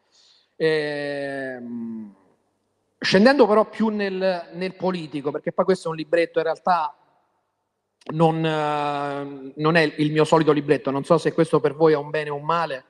[0.57, 2.15] Ehm,
[2.99, 6.97] scendendo però più nel, nel, politico, perché poi questo è un libretto, in realtà
[8.13, 11.97] non, eh, non, è il mio solito libretto, non so se questo per voi è
[11.97, 12.85] un bene o un male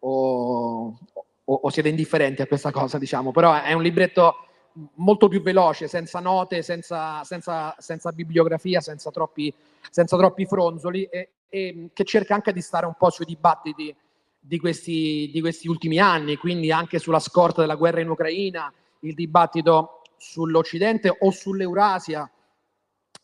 [0.00, 0.98] o,
[1.44, 4.48] o, o siete indifferenti a questa cosa, diciamo, però è un libretto
[4.96, 9.52] molto più veloce, senza note, senza, senza, senza bibliografia, senza troppi,
[9.90, 13.94] senza troppi fronzoli e, e, che cerca anche di stare un po' sui dibattiti
[14.40, 19.14] di questi, di questi ultimi anni, quindi anche sulla scorta della guerra in Ucraina, il
[19.14, 22.30] dibattito sull'Occidente o sull'Eurasia,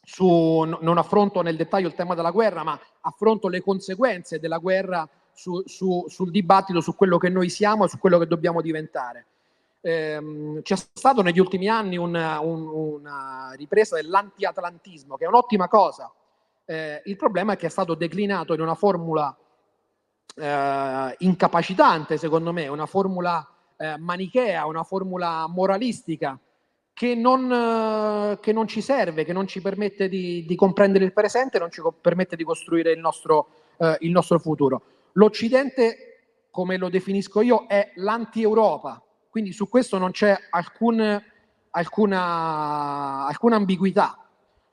[0.04, 5.08] su, non affronto nel dettaglio il tema della guerra, ma affronto le conseguenze della guerra
[5.32, 9.26] su, su, sul dibattito su quello che noi siamo e su quello che dobbiamo diventare.
[9.80, 16.12] Ehm, c'è stato negli ultimi anni una, un, una ripresa dell'antiatlantismo, che è un'ottima cosa.
[16.64, 19.36] Eh, il problema è che è stato declinato in una formula
[20.36, 26.38] eh, incapacitante, secondo me, una formula eh, manichea, una formula moralistica
[26.94, 31.12] che non, eh, che non, ci serve, che non ci permette di, di, comprendere il
[31.12, 34.82] presente, non ci permette di costruire il nostro, eh, il nostro futuro.
[35.14, 41.20] L'Occidente, come lo definisco io, è l'anti-Europa, quindi su questo non c'è alcun,
[41.70, 44.16] alcuna, alcuna ambiguità.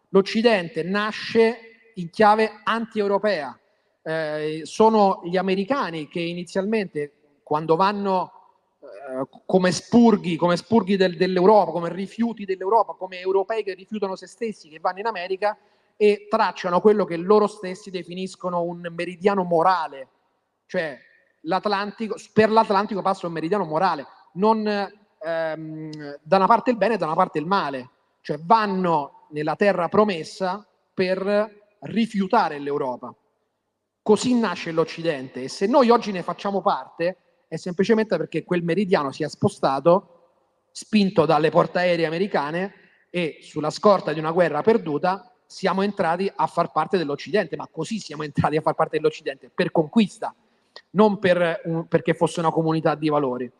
[0.09, 3.59] L'Occidente nasce in chiave anti-europea,
[4.03, 8.40] eh, sono gli americani che inizialmente quando vanno
[9.45, 14.69] come spurghi, come spurghi del, dell'Europa, come rifiuti dell'Europa, come europei che rifiutano se stessi,
[14.69, 15.57] che vanno in America
[15.95, 20.07] e tracciano quello che loro stessi definiscono un meridiano morale,
[20.65, 20.97] cioè
[21.41, 26.97] l'Atlantico, per l'Atlantico passa un meridiano morale, non, ehm, da una parte il bene e
[26.97, 27.89] da una parte il male,
[28.21, 33.13] cioè vanno nella terra promessa per rifiutare l'Europa.
[34.01, 37.17] Così nasce l'Occidente e se noi oggi ne facciamo parte
[37.51, 40.29] è semplicemente perché quel meridiano si è spostato,
[40.71, 42.73] spinto dalle portaerei americane
[43.09, 47.99] e sulla scorta di una guerra perduta siamo entrati a far parte dell'Occidente, ma così
[47.99, 50.33] siamo entrati a far parte dell'Occidente, per conquista,
[50.91, 53.51] non per un, perché fosse una comunità di valori.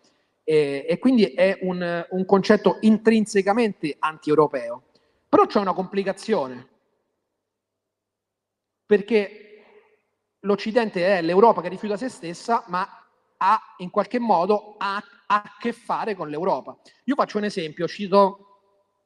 [0.41, 4.83] E, e quindi è un, un concetto intrinsecamente anti-europeo.
[5.27, 6.65] Però c'è una complicazione,
[8.85, 9.63] perché
[10.39, 13.00] l'Occidente è l'Europa che rifiuta se stessa, ma
[13.43, 16.77] ha in qualche modo ha a che fare con l'Europa.
[17.05, 18.47] Io faccio un esempio, cito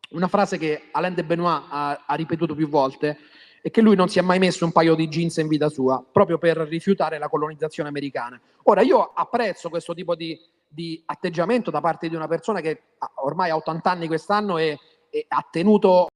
[0.10, 3.18] una frase che Alain de Benoit ha, ha ripetuto più volte,
[3.62, 6.04] e che lui non si è mai messo un paio di jeans in vita sua,
[6.12, 8.40] proprio per rifiutare la colonizzazione americana.
[8.64, 12.84] Ora, io apprezzo questo tipo di, di atteggiamento da parte di una persona che
[13.16, 14.78] ormai ha 80 anni quest'anno e,
[15.10, 16.10] e ha tenuto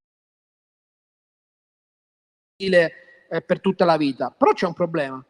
[2.57, 4.29] eh, per tutta la vita.
[4.29, 5.25] Però c'è un problema.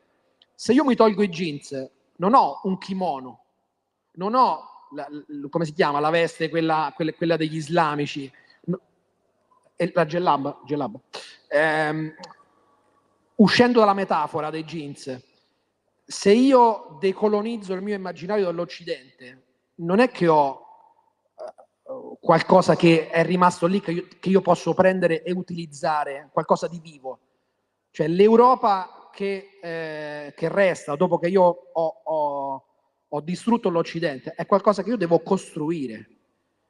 [0.54, 3.44] Se io mi tolgo i jeans, non ho un kimono,
[4.14, 5.08] non ho, la,
[5.50, 8.32] come si chiama, la veste, quella, quella, quella degli islamici,
[9.76, 11.00] la gelab, gelab.
[11.48, 12.16] Eh,
[13.36, 15.28] uscendo dalla metafora dei jeans,
[16.06, 19.44] se io decolonizzo il mio immaginario dall'Occidente,
[19.76, 20.66] non è che ho
[21.84, 26.68] uh, qualcosa che è rimasto lì che io, che io, posso prendere e utilizzare, qualcosa
[26.68, 27.20] di vivo.
[27.92, 32.66] Cioè l'Europa che, eh, che resta dopo che io ho, ho,
[33.06, 36.08] ho distrutto l'Occidente è qualcosa che io devo costruire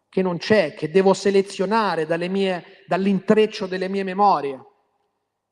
[0.09, 4.59] che non c'è, che devo selezionare mie, dall'intreccio delle mie memorie.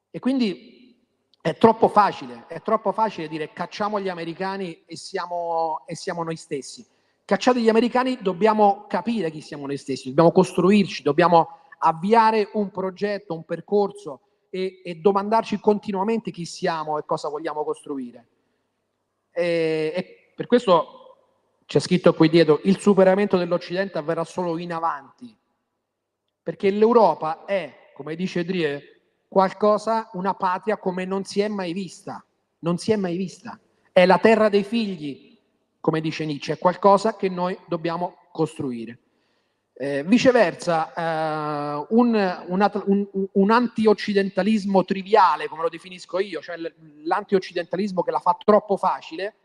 [0.09, 0.99] E quindi
[1.39, 6.35] è troppo facile, è troppo facile dire cacciamo gli americani e siamo, e siamo noi
[6.35, 6.83] stessi.
[7.25, 13.35] Cacciate gli americani, dobbiamo capire chi siamo noi stessi, dobbiamo costruirci, dobbiamo avviare un progetto,
[13.35, 18.27] un percorso e, e domandarci continuamente chi siamo e cosa vogliamo costruire.
[19.31, 20.97] E, e per questo
[21.65, 25.35] c'è scritto qui dietro, il superamento dell'Occidente avverrà solo in avanti,
[26.41, 32.23] perché l'Europa è, come dice Drie, qualcosa, una patria come non si è mai vista,
[32.59, 33.59] non si è mai vista.
[33.91, 35.37] È la terra dei figli,
[35.79, 38.99] come dice Nietzsche, è qualcosa che noi dobbiamo costruire.
[39.79, 46.55] Eh, viceversa, eh, un, un, un, un anti-occidentalismo triviale, come lo definisco io, cioè
[47.03, 49.35] l'anti-occidentalismo che la fa troppo facile,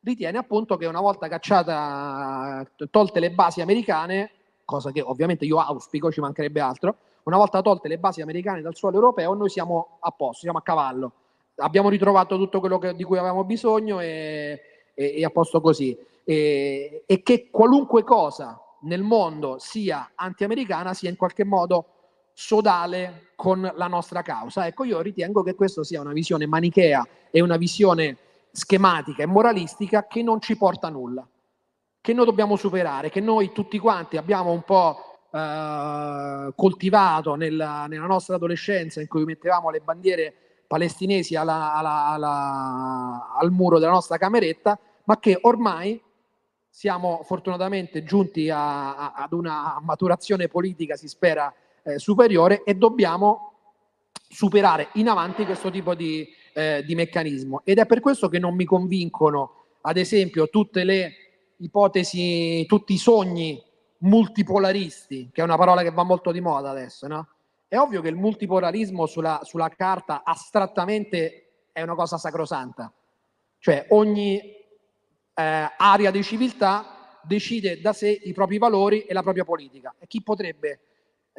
[0.00, 4.30] ritiene appunto che una volta cacciata, tolte le basi americane,
[4.64, 8.74] cosa che ovviamente io auspico, ci mancherebbe altro, una volta tolte le basi americane dal
[8.74, 11.12] suolo europeo, noi siamo a posto, siamo a cavallo.
[11.58, 14.60] Abbiamo ritrovato tutto quello che, di cui avevamo bisogno e,
[14.94, 15.96] e, e a posto così.
[16.24, 21.86] E, e che qualunque cosa nel mondo sia anti-americana sia in qualche modo
[22.32, 24.66] sodale con la nostra causa.
[24.66, 28.18] Ecco, io ritengo che questa sia una visione manichea e una visione
[28.52, 31.26] schematica e moralistica che non ci porta a nulla,
[32.00, 38.06] che noi dobbiamo superare, che noi tutti quanti abbiamo un po' eh, coltivato nella, nella,
[38.06, 40.34] nostra adolescenza in cui mettevamo le bandiere
[40.66, 46.02] palestinesi alla, alla, alla, al muro della nostra cameretta, ma che ormai
[46.76, 51.50] siamo fortunatamente giunti a, a, ad una maturazione politica, si spera,
[51.82, 53.52] eh, superiore e dobbiamo
[54.28, 57.62] superare in avanti questo tipo di, eh, di meccanismo.
[57.64, 61.12] Ed è per questo che non mi convincono, ad esempio, tutte le
[61.56, 63.58] ipotesi, tutti i sogni
[64.00, 67.26] multipolaristi, che è una parola che va molto di moda adesso, no?
[67.66, 72.92] È ovvio che il multipolarismo sulla, sulla carta astrattamente è una cosa sacrosanta,
[73.60, 74.56] cioè ogni
[75.36, 79.94] eh, area di civiltà decide da sé i propri valori e la propria politica.
[79.98, 80.80] E chi potrebbe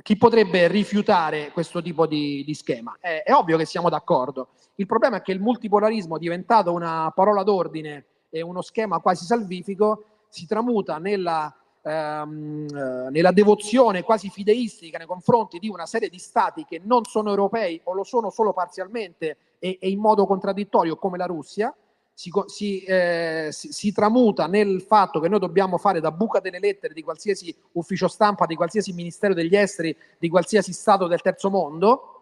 [0.04, 2.98] chi potrebbe rifiutare questo tipo di, di schema?
[3.00, 4.50] È, è, ovvio che siamo d'accordo.
[4.76, 10.04] Il problema è che il multipolarismo, diventato una parola d'ordine e uno schema quasi salvifico,
[10.30, 16.20] si tramuta nella, ehm, eh, nella devozione quasi fideistica nei confronti di una serie di
[16.20, 20.98] stati che non sono europei o lo sono solo parzialmente e, e in modo contraddittorio,
[20.98, 21.76] come la Russia,
[22.18, 26.58] si, si, eh, si, si, tramuta nel fatto che noi dobbiamo fare da buca delle
[26.58, 31.52] lettere di qualsiasi ufficio stampa, di qualsiasi ministero degli esteri, di qualsiasi stato del terzo
[31.52, 32.22] mondo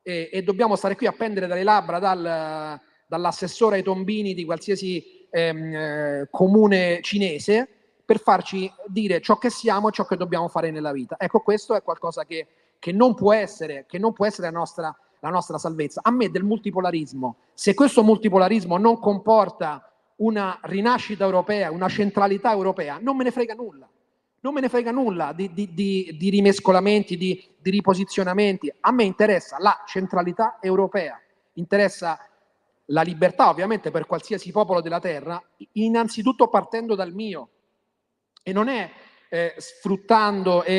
[0.00, 5.28] e, e dobbiamo stare qui a pendere dalle labbra dal, dall'assessore ai tombini di qualsiasi
[5.28, 7.68] ehm, eh, comune cinese
[8.06, 11.16] per farci dire ciò che siamo e ciò che dobbiamo fare nella vita.
[11.18, 12.46] Ecco, questo è qualcosa che,
[12.78, 16.00] che non può essere, che non può essere la nostra la nostra salvezza.
[16.02, 22.98] A me del multipolarismo, se questo multipolarismo non comporta una rinascita europea, una centralità europea,
[23.00, 23.88] non me ne frega nulla.
[24.40, 28.72] non me ne frega nulla di, di, di, di rimescolamenti, di, riposizionamenti.
[28.80, 31.20] A me interessa la centralità europea,
[31.54, 32.18] interessa
[32.86, 35.42] la libertà ovviamente per qualsiasi popolo della terra,
[35.72, 37.48] innanzitutto partendo dal mio.
[38.42, 38.90] E non è
[39.28, 40.74] eh, sfruttando e,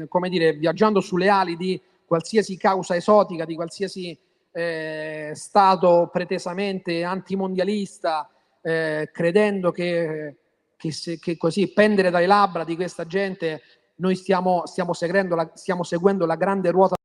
[0.00, 4.18] e, come dire, viaggiando sulle ali di qualsiasi causa esotica, di qualsiasi
[4.50, 8.28] eh, stato pretesamente antimondialista,
[8.62, 10.38] eh, credendo che,
[10.74, 13.60] che, se, che, così pendere dalle labbra di questa gente
[13.96, 14.92] noi stiamo, stiamo,
[15.28, 16.96] la, stiamo seguendo la grande ruota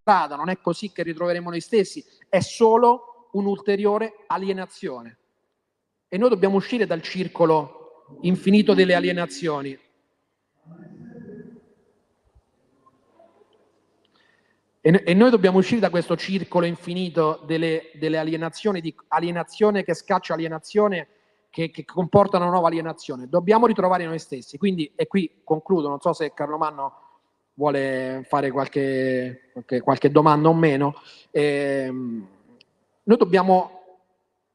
[0.00, 5.18] strada, non è così che ritroveremo noi stessi, è solo un'ulteriore alienazione.
[6.08, 9.76] E noi dobbiamo uscire dal circolo infinito delle alienazioni.
[14.84, 20.34] E, noi dobbiamo uscire da questo circolo infinito delle, delle alienazioni, di alienazione che scaccia
[20.34, 21.06] alienazione,
[21.50, 23.28] che, che, comporta una nuova alienazione.
[23.28, 24.58] Dobbiamo ritrovare noi stessi.
[24.58, 26.94] Quindi, e qui concludo, non so se Carlo Manno
[27.54, 30.96] vuole fare qualche, qualche, qualche domanda o meno.
[31.30, 33.82] Eh, noi dobbiamo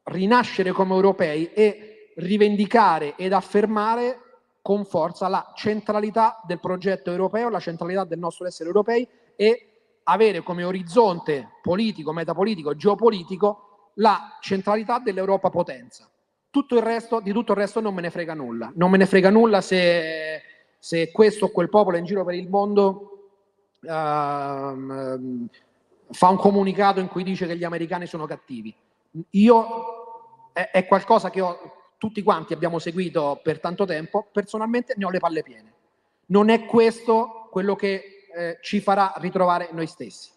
[0.02, 4.20] rinascere come europei e rivendicare ed affermare
[4.60, 9.67] con forza la centralità del progetto europeo, la centralità del nostro essere europei e
[10.10, 16.08] avere come orizzonte politico, metapolitico, geopolitico la centralità dell'Europa potenza.
[16.50, 18.72] Tutto il resto, di tutto il resto non me ne frega nulla.
[18.74, 20.40] Non me ne frega nulla se,
[20.78, 23.30] se questo o quel popolo in giro per il mondo
[23.80, 25.46] uh,
[26.10, 28.74] fa un comunicato in cui dice che gli americani sono cattivi.
[29.30, 31.58] Io è, è qualcosa che ho,
[31.98, 35.72] tutti quanti abbiamo seguito per tanto tempo, personalmente ne ho le palle piene.
[36.26, 40.30] Non è questo quello che eh, ci farà ritrovare noi stessi.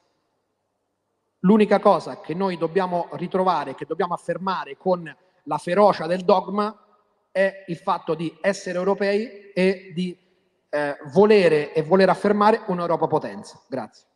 [1.40, 6.86] L'unica cosa che noi dobbiamo ritrovare, che dobbiamo affermare con la ferocia del dogma,
[7.32, 10.18] è il fatto di essere europei e di
[10.70, 13.60] eh, volere e voler affermare un'Europa potenza.
[13.68, 14.11] Grazie.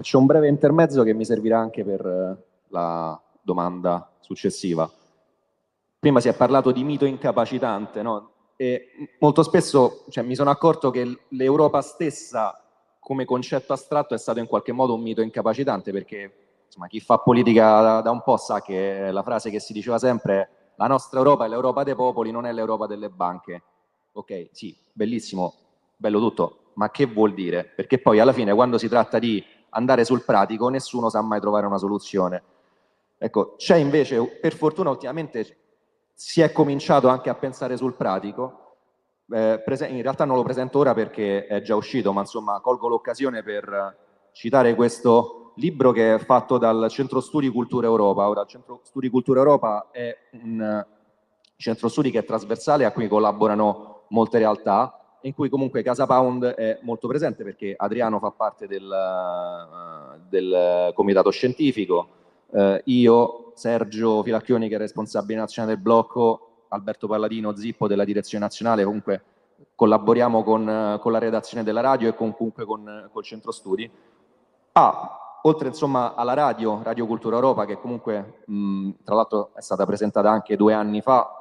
[0.00, 4.90] Faccio un breve intermezzo che mi servirà anche per eh, la domanda successiva.
[5.98, 8.30] Prima si è parlato di mito incapacitante, no?
[8.56, 12.58] E molto spesso cioè, mi sono accorto che l'Europa stessa
[12.98, 16.32] come concetto astratto è stato in qualche modo un mito incapacitante perché
[16.64, 19.98] insomma, chi fa politica da, da un po' sa che la frase che si diceva
[19.98, 23.62] sempre è la nostra Europa è l'Europa dei popoli, non è l'Europa delle banche.
[24.12, 25.52] Ok, sì, bellissimo,
[25.94, 27.64] bello tutto, ma che vuol dire?
[27.64, 31.66] Perché poi alla fine quando si tratta di andare sul pratico, nessuno sa mai trovare
[31.66, 32.42] una soluzione.
[33.18, 35.58] Ecco, c'è invece, per fortuna ultimamente
[36.14, 38.74] si è cominciato anche a pensare sul pratico,
[39.30, 43.42] eh, in realtà non lo presento ora perché è già uscito, ma insomma colgo l'occasione
[43.42, 43.96] per
[44.32, 48.28] citare questo libro che è fatto dal Centro Studi Cultura Europa.
[48.28, 50.86] Ora, il Centro Studi Cultura Europa è un
[51.56, 56.44] centro studi che è trasversale a cui collaborano molte realtà, in cui comunque Casa Pound
[56.44, 62.08] è molto presente perché Adriano fa parte del, uh, del comitato scientifico,
[62.48, 68.44] uh, io, Sergio Filacchioni che è responsabile nazionale del blocco, Alberto Palladino, Zippo della direzione
[68.44, 69.22] nazionale, comunque
[69.74, 73.90] collaboriamo con, uh, con la redazione della radio e comunque con col centro studi.
[74.72, 79.84] Ah, oltre insomma alla radio, Radio Cultura Europa, che comunque mh, tra l'altro è stata
[79.84, 81.34] presentata anche due anni fa,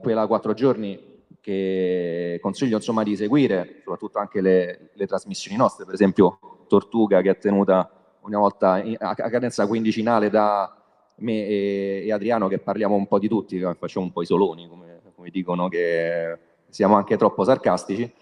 [0.00, 1.15] quella quattro giorni,
[1.46, 7.30] che consiglio insomma di seguire, soprattutto anche le, le trasmissioni nostre, per esempio Tortuga che
[7.30, 7.88] è tenuta
[8.22, 10.76] una volta in, a, a cadenza quindicinale da
[11.18, 14.66] me e, e, Adriano che parliamo un po' di tutti, facciamo un po' i soloni,
[14.68, 16.36] come, come dicono che
[16.68, 18.12] siamo anche troppo sarcastici,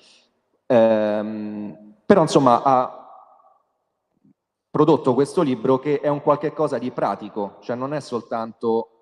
[0.66, 3.30] ehm, però insomma ha
[4.68, 8.93] prodotto questo libro che è un qualche cosa di pratico, cioè non è soltanto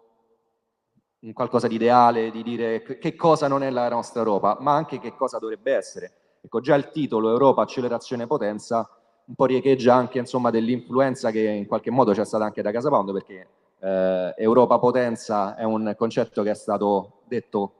[1.32, 5.14] qualcosa di ideale, di dire che cosa non è la nostra Europa, ma anche che
[5.14, 6.12] cosa dovrebbe essere.
[6.40, 8.88] Ecco, già il titolo Europa, accelerazione potenza,
[9.24, 12.88] un po' riecheggia anche insomma, dell'influenza che in qualche modo c'è stata anche da Casa
[12.88, 13.46] Pound, perché
[13.78, 17.74] eh, Europa potenza è un concetto che è stato detto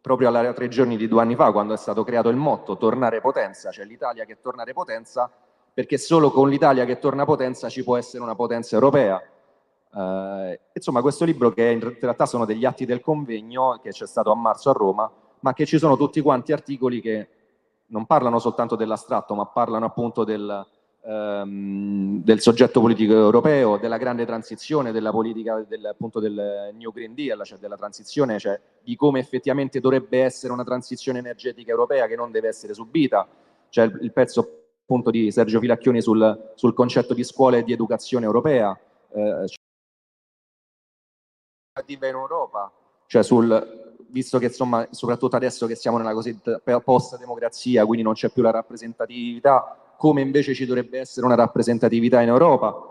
[0.00, 3.20] proprio alla tre giorni di due anni fa, quando è stato creato il motto tornare
[3.20, 5.30] potenza, cioè l'Italia che tornare potenza,
[5.72, 9.22] perché solo con l'Italia che torna potenza ci può essere una potenza europea
[9.92, 14.30] Uh, insomma, questo libro che in realtà sono degli atti del convegno che c'è stato
[14.30, 15.10] a marzo a Roma,
[15.40, 17.28] ma che ci sono tutti quanti articoli che
[17.86, 20.64] non parlano soltanto dell'astratto, ma parlano appunto del,
[21.02, 27.14] um, del, soggetto politico europeo, della grande transizione, della politica del, appunto del New Green
[27.14, 32.14] Deal, cioè della transizione, cioè di come effettivamente dovrebbe essere una transizione energetica europea che
[32.14, 33.26] non deve essere subita.
[33.68, 37.72] C'è il, il pezzo appunto di Sergio Filacchioni sul, sul concetto di scuola e di
[37.72, 38.78] educazione europea,
[39.12, 39.44] eh,
[41.86, 42.70] in Europa,
[43.06, 48.30] cioè sul, visto che insomma, soprattutto adesso che siamo nella cosiddetta post-democrazia, quindi non c'è
[48.30, 52.86] più la rappresentatività, come invece ci dovrebbe essere una rappresentatività in Europa.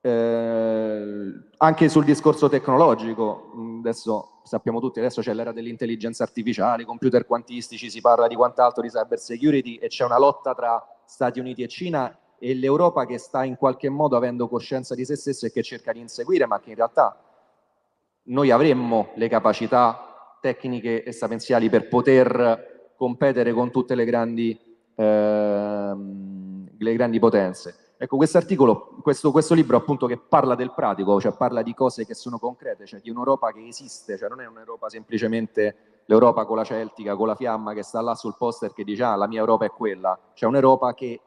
[0.00, 7.88] Eh, anche sul discorso tecnologico, adesso sappiamo tutti, adesso c'è l'era dell'intelligenza artificiale, computer quantistici,
[7.88, 11.68] si parla di quant'altro di cyber security e c'è una lotta tra Stati Uniti e
[11.68, 15.62] Cina e l'Europa che sta in qualche modo avendo coscienza di se stessa e che
[15.62, 17.16] cerca di inseguire, ma che in realtà
[18.24, 24.58] noi avremmo le capacità tecniche e sapienziali per poter competere con tutte le grandi,
[24.94, 25.94] eh,
[26.78, 27.94] le grandi potenze.
[27.96, 32.04] Ecco, questo articolo, questo, questo, libro appunto che parla del pratico, cioè parla di cose
[32.04, 36.56] che sono concrete, cioè di un'Europa che esiste, cioè non è un'Europa semplicemente l'Europa con
[36.56, 39.40] la celtica, con la fiamma che sta là sul poster che dice ah la mia
[39.40, 41.20] Europa è quella, cioè un'Europa che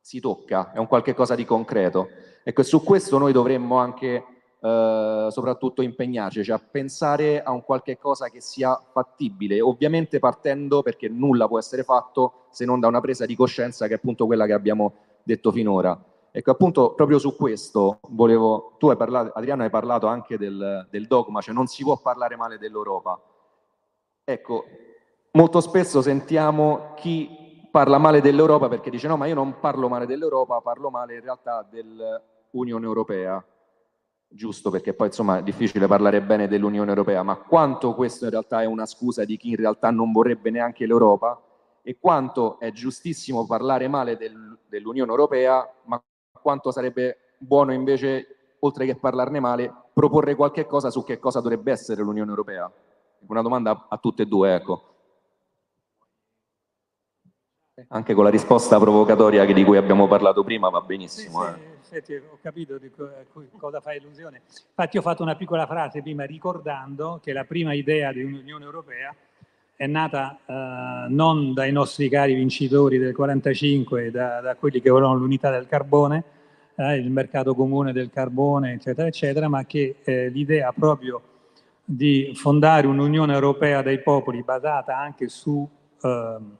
[0.00, 2.08] si tocca, è un qualche cosa di concreto.
[2.44, 4.33] Ecco, e su questo noi dovremmo anche
[4.64, 10.80] eh, soprattutto impegnarci, cioè a pensare a un qualche cosa che sia fattibile, ovviamente partendo
[10.80, 14.24] perché nulla può essere fatto se non da una presa di coscienza che è appunto
[14.24, 16.02] quella che abbiamo detto finora.
[16.30, 21.06] Ecco, appunto, proprio su questo volevo, tu hai parlato, Adriano hai parlato anche del, del
[21.08, 23.20] dogma, cioè non si può parlare male dell'Europa.
[24.24, 24.64] Ecco,
[25.32, 30.06] molto spesso sentiamo chi parla male dell'Europa perché dice no, ma io non parlo male
[30.06, 33.44] dell'Europa, parlo male in realtà dell'Unione Europea
[34.34, 38.62] giusto perché poi insomma è difficile parlare bene dell'Unione Europea, ma quanto questo in realtà
[38.62, 41.40] è una scusa di chi in realtà non vorrebbe neanche l'Europa
[41.82, 46.02] e quanto è giustissimo parlare male del, dell'Unione Europea, ma
[46.40, 51.70] quanto sarebbe buono invece, oltre che parlarne male, proporre qualche cosa su che cosa dovrebbe
[51.70, 52.70] essere l'Unione Europea.
[53.26, 54.88] Una domanda a tutte e due, ecco.
[57.88, 61.44] Anche con la risposta provocatoria di cui abbiamo parlato prima va benissimo.
[61.44, 61.73] Sì, eh.
[62.00, 62.90] Senti, ho capito di
[63.56, 64.42] cosa fa illusione.
[64.68, 69.14] Infatti ho fatto una piccola frase prima ricordando che la prima idea di un'Unione Europea
[69.76, 75.18] è nata eh, non dai nostri cari vincitori del 45, da, da quelli che volevano
[75.18, 76.24] l'unità del carbone,
[76.74, 81.22] eh, il mercato comune del carbone, eccetera, eccetera, ma che eh, l'idea proprio
[81.84, 85.68] di fondare un'Unione Europea dei popoli basata anche su
[86.02, 86.56] ehm,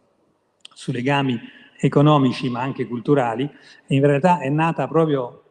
[0.74, 1.40] su legami
[1.78, 3.48] economici ma anche culturali,
[3.88, 5.42] in realtà è nata proprio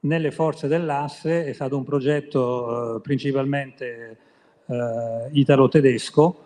[0.00, 4.18] nelle forze dell'asse, è stato un progetto eh, principalmente
[4.66, 6.44] eh, italo-tedesco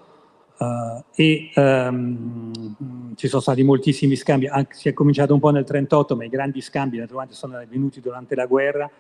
[0.59, 5.64] eh, e ehm, ci sono stati moltissimi scambi, anche, si è cominciato un po' nel
[5.64, 8.90] 1938, ma i grandi scambi naturalmente sono venuti durante la guerra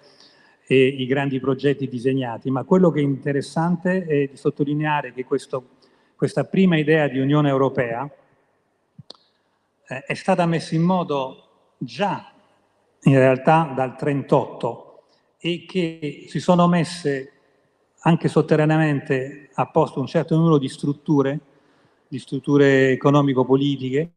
[0.66, 5.70] e i grandi progetti disegnati, ma quello che è interessante è di sottolineare che questo,
[6.14, 8.08] questa prima idea di Unione Europea,
[9.92, 12.32] eh, è stata messa in modo già
[13.04, 15.02] in realtà dal 38
[15.38, 17.32] e che si sono messe
[18.00, 21.38] anche sotterraneamente a posto un certo numero di strutture,
[22.08, 24.12] di strutture economico-politiche,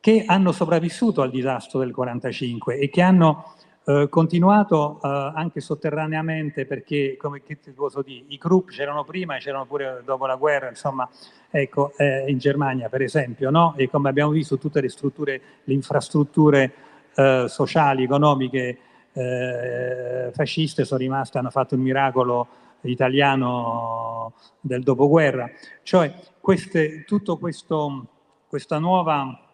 [0.00, 3.54] che hanno sopravvissuto al disastro del 45 e che hanno
[3.88, 9.38] eh, continuato eh, anche sotterraneamente perché, come ti posso dire, i gruppi c'erano prima e
[9.38, 11.08] c'erano pure dopo la guerra, insomma,
[11.48, 13.72] ecco, eh, in Germania per esempio, no?
[13.78, 16.72] E come abbiamo visto tutte le strutture, le infrastrutture
[17.14, 18.78] eh, sociali, economiche
[19.14, 22.46] eh, fasciste sono rimaste, hanno fatto il miracolo
[22.82, 25.50] italiano del dopoguerra,
[25.82, 28.06] cioè queste, tutto questo,
[28.48, 29.44] questa nuova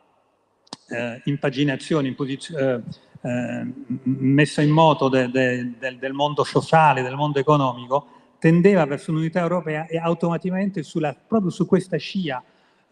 [1.25, 2.83] impaginazione, imposizione,
[3.25, 3.67] eh,
[4.03, 8.07] messa in moto de, de, de, del mondo sociale, del mondo economico,
[8.39, 12.43] tendeva verso un'unità europea e automaticamente sulla, proprio su questa scia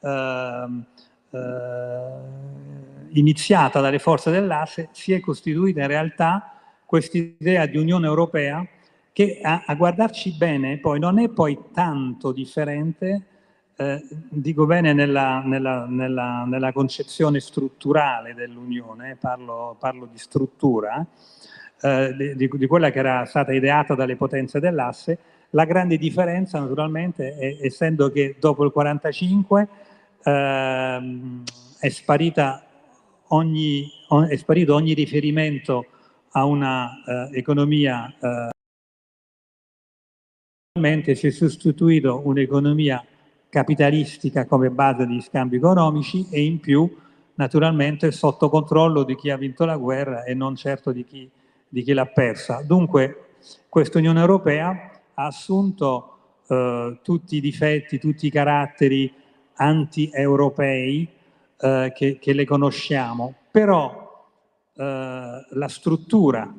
[0.00, 0.66] eh,
[1.30, 2.00] eh,
[3.10, 6.54] iniziata dalle forze dell'asse si è costituita in realtà
[6.86, 8.66] questa idea di Unione Europea
[9.12, 13.26] che a, a, guardarci bene poi non è poi tanto differente
[13.76, 21.04] eh, dico bene nella, nella, nella, nella concezione strutturale dell'Unione, parlo, parlo, di struttura,
[21.80, 25.18] eh, di, di, quella che era stata ideata dalle potenze dell'asse,
[25.50, 29.68] la grande differenza naturalmente è, essendo che dopo il 1945
[30.24, 31.42] ehm,
[31.78, 32.64] è, sparita
[33.28, 33.90] ogni,
[34.28, 35.86] è sparito ogni riferimento
[36.30, 38.50] a una eh, economia eh,
[41.14, 43.04] si è sostituito un'economia
[43.52, 46.90] capitalistica come base di scambi economici e in più
[47.34, 51.30] naturalmente sotto controllo di chi ha vinto la guerra e non certo di chi,
[51.68, 52.62] di chi l'ha persa.
[52.62, 53.34] Dunque
[53.68, 56.16] questa Unione Europea ha assunto
[56.48, 59.12] eh, tutti i difetti, tutti i caratteri
[59.56, 61.06] anti-europei
[61.60, 64.28] eh, che, che, le conosciamo, però
[64.74, 66.50] eh, la struttura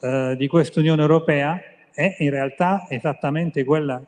[0.00, 1.60] eh, di questa Unione Europea
[1.92, 4.02] è in realtà esattamente quella,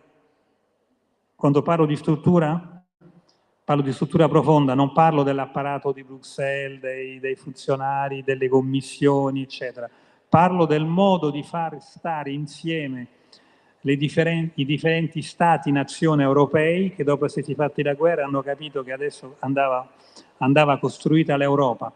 [1.39, 2.82] quando parlo di struttura,
[3.62, 9.89] parlo di struttura profonda, non parlo dell'apparato di Bruxelles, dei, dei funzionari, delle commissioni, eccetera.
[10.28, 13.07] Parlo del modo di far stare insieme
[13.82, 18.91] differenti, i differenti stati nazione europei che dopo essersi fatti la guerra hanno capito che
[18.91, 19.89] adesso andava,
[20.39, 21.93] andava costruita l'Europa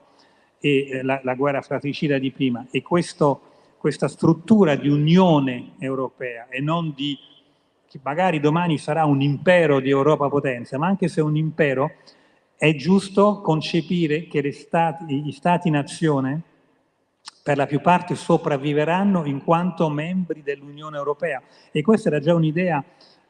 [0.60, 3.40] e eh, la, la, guerra fratricida di prima e questo,
[3.76, 7.18] questa struttura di unione europea e non di
[7.92, 11.90] che magari domani sarà un impero di Europa potenza, ma anche se è un impero
[12.56, 16.40] è giusto concepire che stati, gli stati nazione
[17.42, 21.42] per la più parte sopravviveranno in quanto membri dell'Unione Europea.
[21.70, 22.82] E questa era già un'idea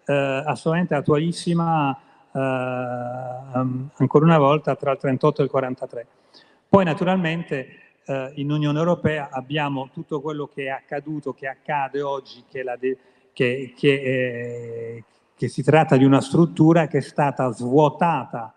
[0.05, 1.99] eh, assolutamente attualissima,
[2.33, 6.07] eh, ancora una volta, tra il 38 e il 43.
[6.69, 7.67] Poi naturalmente
[8.05, 12.99] eh, in Unione Europea abbiamo tutto quello che è accaduto, che accade oggi, che, de-
[13.33, 15.05] che, che, eh,
[15.37, 18.55] che, si tratta di una struttura che è stata svuotata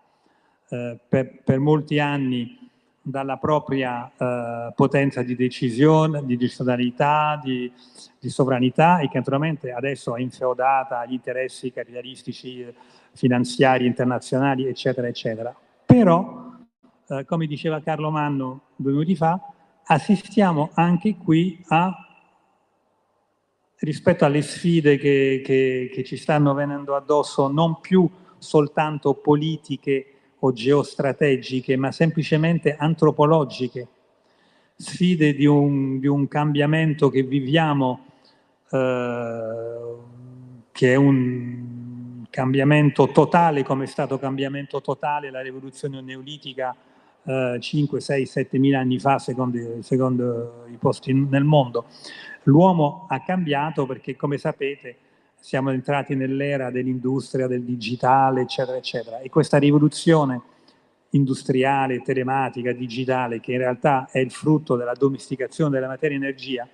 [0.70, 2.66] eh, per, per molti anni
[3.02, 7.72] dalla propria eh, potenza di decisione, di gestionalità, di,
[8.20, 12.66] di, sovranità e che naturalmente adesso è infeudata agli interessi capitalistici,
[13.14, 15.56] finanziari, internazionali, eccetera, eccetera.
[15.86, 16.52] Però,
[17.08, 19.40] eh, come diceva Carlo Manno due minuti fa,
[19.86, 22.05] assistiamo anche qui a,
[23.86, 30.16] rispetto alle sfide che, che, che ci stanno venendo addosso, non più soltanto politiche,
[30.46, 33.88] o geostrategiche, ma semplicemente antropologiche,
[34.76, 38.06] sfide di un, di un cambiamento che viviamo,
[38.70, 39.96] eh,
[40.72, 46.76] che è un cambiamento totale, come è stato cambiamento totale la rivoluzione neolitica
[47.24, 51.86] eh, 5, 6, 7 mila anni fa, secondo, secondo i posti nel mondo.
[52.46, 54.98] L'uomo ha cambiato perché, come sapete,
[55.40, 59.20] siamo entrati nell'era dell'industria, del digitale, eccetera, eccetera.
[59.20, 60.42] E questa rivoluzione
[61.12, 66.68] industriale, telematica, digitale, che in realtà è il frutto della domesticazione della materia energia,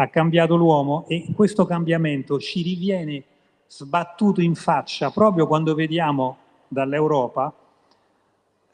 [0.00, 3.24] ha cambiato l'uomo e questo cambiamento ci riviene
[3.66, 6.38] sbattuto in faccia proprio quando vediamo
[6.68, 7.52] dall'Europa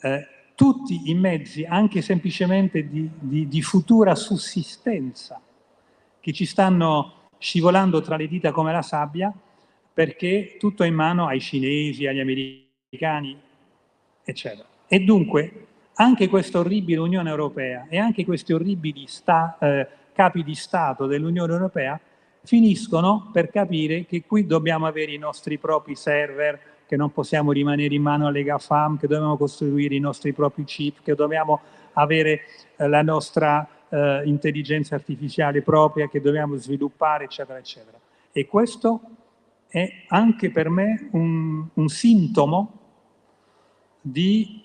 [0.00, 5.40] eh, tutti i mezzi, anche semplicemente di, di, di futura sussistenza,
[6.24, 9.30] che ci stanno scivolando tra le dita come la sabbia,
[9.92, 13.38] perché tutto è in mano ai cinesi, agli americani,
[14.24, 14.66] eccetera.
[14.86, 15.66] E dunque
[15.96, 21.52] anche questa orribile Unione Europea e anche questi orribili sta, eh, capi di Stato dell'Unione
[21.52, 22.00] Europea
[22.42, 27.94] finiscono per capire che qui dobbiamo avere i nostri propri server, che non possiamo rimanere
[27.94, 31.60] in mano alle GAFAM, che dobbiamo costruire i nostri propri chip, che dobbiamo
[31.92, 32.40] avere
[32.76, 37.98] eh, la nostra eh, intelligenza artificiale propria che dobbiamo sviluppare, eccetera, eccetera.
[38.32, 39.00] E questo
[39.68, 42.80] è anche per me un, un sintomo
[44.00, 44.62] di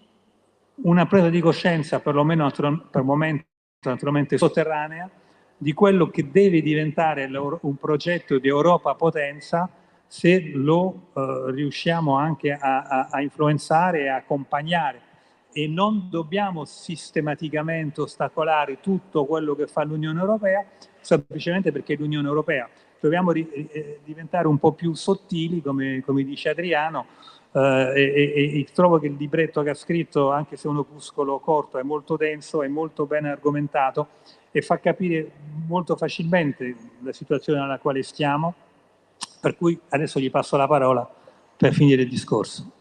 [0.81, 2.49] una presa di coscienza, perlomeno
[2.89, 3.45] per momento
[3.81, 5.09] naturalmente sotterranea,
[5.55, 9.69] di quello che deve diventare un progetto di Europa potenza
[10.07, 15.01] se lo eh, riusciamo anche a, a, a influenzare e accompagnare
[15.51, 20.65] e non dobbiamo sistematicamente ostacolare tutto quello che fa l'Unione Europea
[21.01, 22.69] semplicemente perché l'Unione Europea.
[22.99, 27.05] Dobbiamo ri- eh, diventare un po' più sottili, come, come dice Adriano,
[27.51, 30.77] eh, e, e, e, trovo che il libretto che ha scritto, anche se è un
[30.77, 34.07] opuscolo corto, è molto denso, è molto ben argomentato
[34.51, 35.31] e fa capire
[35.67, 38.53] molto facilmente la situazione nella quale stiamo,
[39.39, 41.09] per cui adesso gli passo la parola
[41.55, 42.71] per finire il discorso.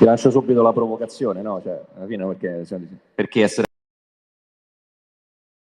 [0.00, 1.60] Ti lascio subito la provocazione, no?
[1.60, 2.64] Cioè, alla fine perché,
[3.14, 3.66] perché essere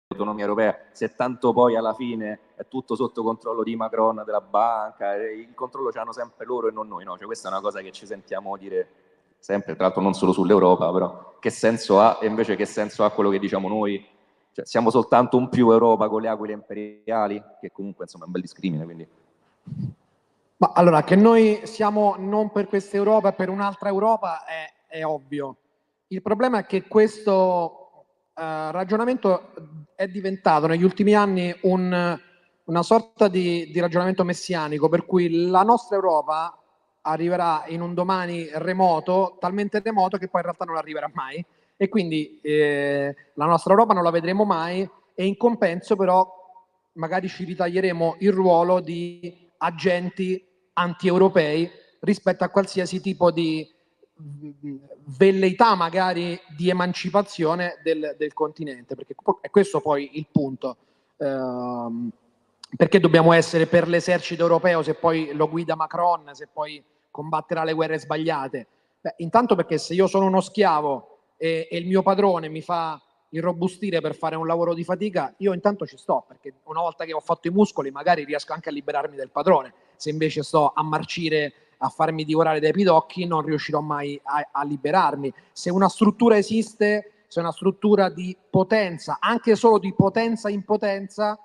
[0.09, 5.15] l'autonomia europea, se tanto poi alla fine è tutto sotto controllo di Macron, della banca,
[5.15, 7.17] il controllo ce l'hanno sempre loro e non noi, no?
[7.17, 8.89] Cioè, questa è una cosa che ci sentiamo dire
[9.39, 13.11] sempre, tra l'altro non solo sull'Europa, però che senso ha e invece che senso ha
[13.11, 14.07] quello che diciamo noi?
[14.53, 18.33] Cioè, siamo soltanto un più Europa con le aquile imperiali, che comunque insomma è un
[18.35, 19.09] bel discrimine, quindi
[20.59, 25.57] ma allora, che noi siamo non per questa Europa, per un'altra Europa è, è ovvio.
[26.09, 29.53] Il problema è che questo uh, ragionamento
[29.95, 32.19] è diventato negli ultimi anni un,
[32.65, 36.59] una sorta di, di, ragionamento messianico, per cui la nostra Europa
[37.03, 41.45] arriverà in un domani remoto, talmente remoto che poi in realtà non arriverà mai,
[41.77, 46.29] e quindi eh, la nostra Europa non la vedremo mai, e in compenso però
[46.95, 53.69] magari ci ritaglieremo il ruolo di agenti anti-europei rispetto a qualsiasi tipo di
[55.17, 60.77] velleità magari di emancipazione del, del continente, perché è questo poi il punto.
[61.17, 62.09] Uh,
[62.77, 67.73] perché dobbiamo essere per l'esercito europeo se poi lo guida Macron, se poi combatterà le
[67.73, 68.67] guerre sbagliate?
[69.01, 73.01] Beh, intanto perché se io sono uno schiavo e, e il mio padrone mi fa
[73.31, 77.13] irrobustire per fare un lavoro di fatica, io intanto ci sto, perché una volta che
[77.13, 79.75] ho fatto i muscoli magari riesco anche a liberarmi del padrone.
[79.97, 84.65] Se invece sto a marcire, a farmi divorare dai pidocchi, non riuscirò mai a, a
[84.65, 85.33] liberarmi.
[85.53, 91.39] Se una struttura esiste, se una struttura di potenza, anche solo di potenza in potenza,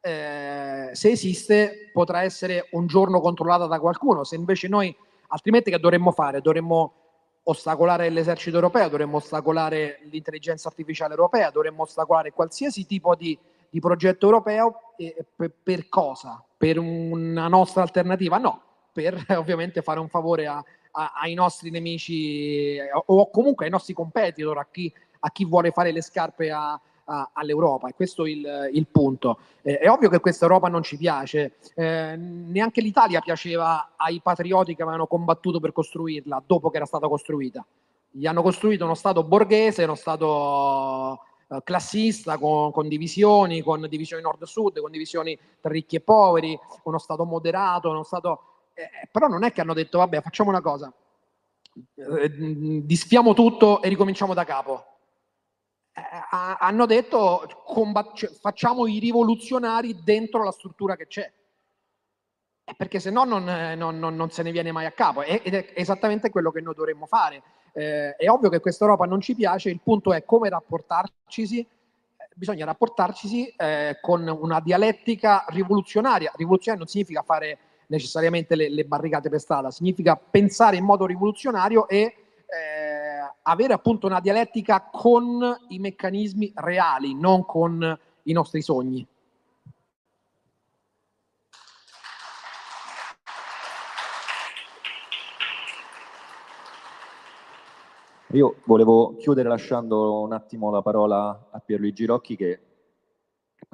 [0.00, 4.22] eh, se esiste potrà essere un giorno controllata da qualcuno.
[4.22, 4.94] Se invece noi,
[5.28, 6.40] altrimenti che dovremmo fare?
[6.40, 7.03] Dovremmo
[7.44, 13.38] ostacolare l'esercito europeo, dovremmo ostacolare l'intelligenza artificiale europea, dovremmo ostacolare qualsiasi tipo di,
[13.68, 16.42] di progetto europeo eh, per, per, cosa?
[16.56, 18.38] Per una nostra alternativa?
[18.38, 23.70] No, per ovviamente fare un favore a, a, ai nostri nemici eh, o comunque ai
[23.70, 27.88] nostri competitor, a chi, a chi vuole fare le scarpe a, a, all'Europa.
[27.88, 29.38] E questo è il, il punto.
[29.62, 34.74] Eh, è ovvio che questa Europa non ci piace, eh, neanche l'Italia piaceva ai patrioti
[34.74, 37.64] che avevano combattuto per costruirla dopo che era stata costruita.
[38.10, 44.22] Gli hanno costruito uno Stato borghese, uno Stato eh, classista con, con, divisioni, con divisioni
[44.22, 48.40] nord-sud, con divisioni tra ricchi e poveri, uno Stato moderato, uno Stato...
[48.74, 50.92] Eh, però non è che hanno detto, vabbè, facciamo una cosa,
[51.94, 54.93] eh, disfiamo tutto e ricominciamo da capo eh,
[56.58, 61.32] hanno detto combat- cioè, facciamo i rivoluzionari dentro la struttura che c'è.
[62.66, 63.44] Eh, perché se no non,
[63.76, 66.74] non, non, non, se ne viene mai a capo ed è esattamente quello che noi
[66.74, 67.42] dovremmo fare.
[67.72, 71.66] Eh, è ovvio che questa Europa non ci piace, il punto è come rapportarcisi, eh,
[72.34, 76.32] bisogna rapportarcisi eh, con una dialettica rivoluzionaria.
[76.34, 81.86] Rivoluzionaria non significa fare necessariamente le, le barricate per strada, significa pensare in modo rivoluzionario
[81.86, 82.23] e eh,
[83.46, 89.06] avere appunto una dialettica con i meccanismi reali, non con i nostri sogni.
[98.32, 102.60] Io volevo chiudere lasciando un attimo la parola a Pierluigi Rocchi che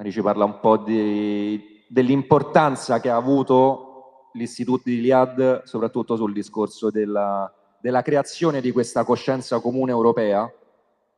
[0.07, 6.91] ci parla un po' di, dell'importanza che ha avuto l'istituto di Liad, soprattutto sul discorso
[6.91, 7.51] della,
[7.81, 10.51] della creazione di questa coscienza comune europea,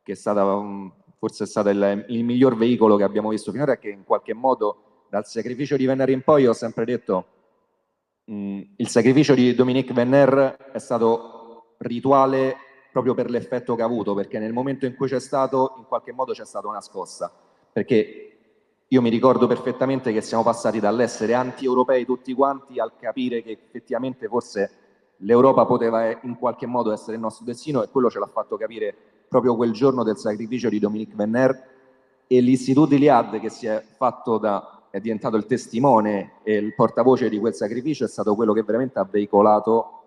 [0.02, 3.72] che è stata um, forse è stato il, il, miglior veicolo che abbiamo visto finora
[3.72, 7.26] e che in qualche modo dal sacrificio di Venner in poi ho sempre detto
[8.24, 12.56] mh, mm, il sacrificio di Dominique Venner è stato rituale
[12.90, 16.12] proprio per l'effetto che ha avuto, perché nel momento in cui c'è stato, in qualche
[16.12, 17.32] modo c'è stata una scossa,
[17.72, 18.34] perché
[18.86, 24.28] io mi ricordo perfettamente che siamo passati dall'essere anti-europei tutti quanti al capire che effettivamente
[24.28, 24.83] forse
[25.24, 28.94] l'Europa poteva in qualche modo essere il nostro destino e quello ce l'ha fatto capire
[29.28, 31.72] proprio quel giorno del sacrificio di Dominique Venner
[32.26, 37.28] e l'Istituto Iliad che si è fatto da è diventato il testimone e il portavoce
[37.28, 40.02] di quel sacrificio è stato quello che veramente ha veicolato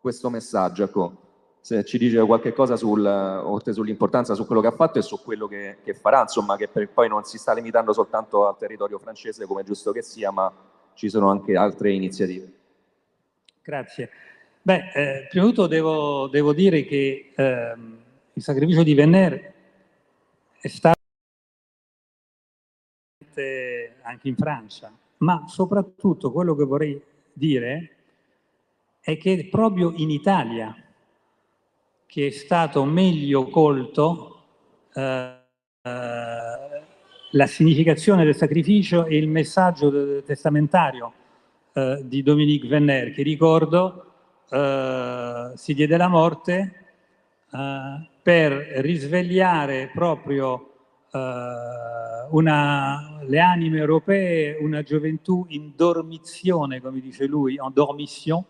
[0.00, 0.84] questo messaggio.
[0.84, 1.16] Ecco,
[1.60, 5.20] se ci dice qualche cosa sul, oltre sull'importanza, su quello che ha fatto e su
[5.20, 9.00] quello che, che farà, insomma, che per, poi non si sta limitando soltanto al territorio
[9.00, 10.52] francese come è giusto che sia, ma
[10.94, 12.52] ci sono anche altre iniziative.
[13.62, 14.10] Grazie.
[14.62, 17.74] Beh, eh, prima di tutto devo, devo dire che eh,
[18.34, 19.54] il sacrificio di Venner
[20.60, 20.98] è stato
[24.02, 27.02] anche in Francia, ma soprattutto quello che vorrei
[27.32, 27.96] dire
[29.00, 30.76] è che proprio in Italia
[32.04, 34.42] che è stato meglio colto
[34.92, 35.38] eh,
[37.30, 41.12] la significazione del sacrificio e il messaggio testamentario
[41.72, 44.09] eh, di Dominique Venner, che ricordo
[44.50, 46.74] eh, si diede la morte
[47.52, 50.72] eh, per risvegliare proprio
[51.12, 51.18] eh,
[52.30, 58.44] una, le anime europee, una gioventù in dormizione, come dice lui, en dormition,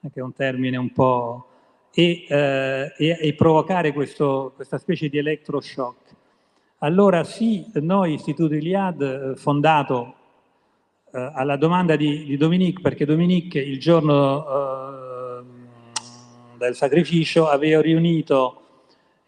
[0.00, 1.48] che è un termine un po'...
[1.92, 6.14] e, e, e provocare questo, questa specie di electroshock.
[6.80, 10.14] Allora sì, noi, Istituto Iliad, fondato
[11.12, 15.05] eh, alla domanda di, di, Dominique, perché Dominique il giorno eh,
[16.56, 18.62] del sacrificio, aveva riunito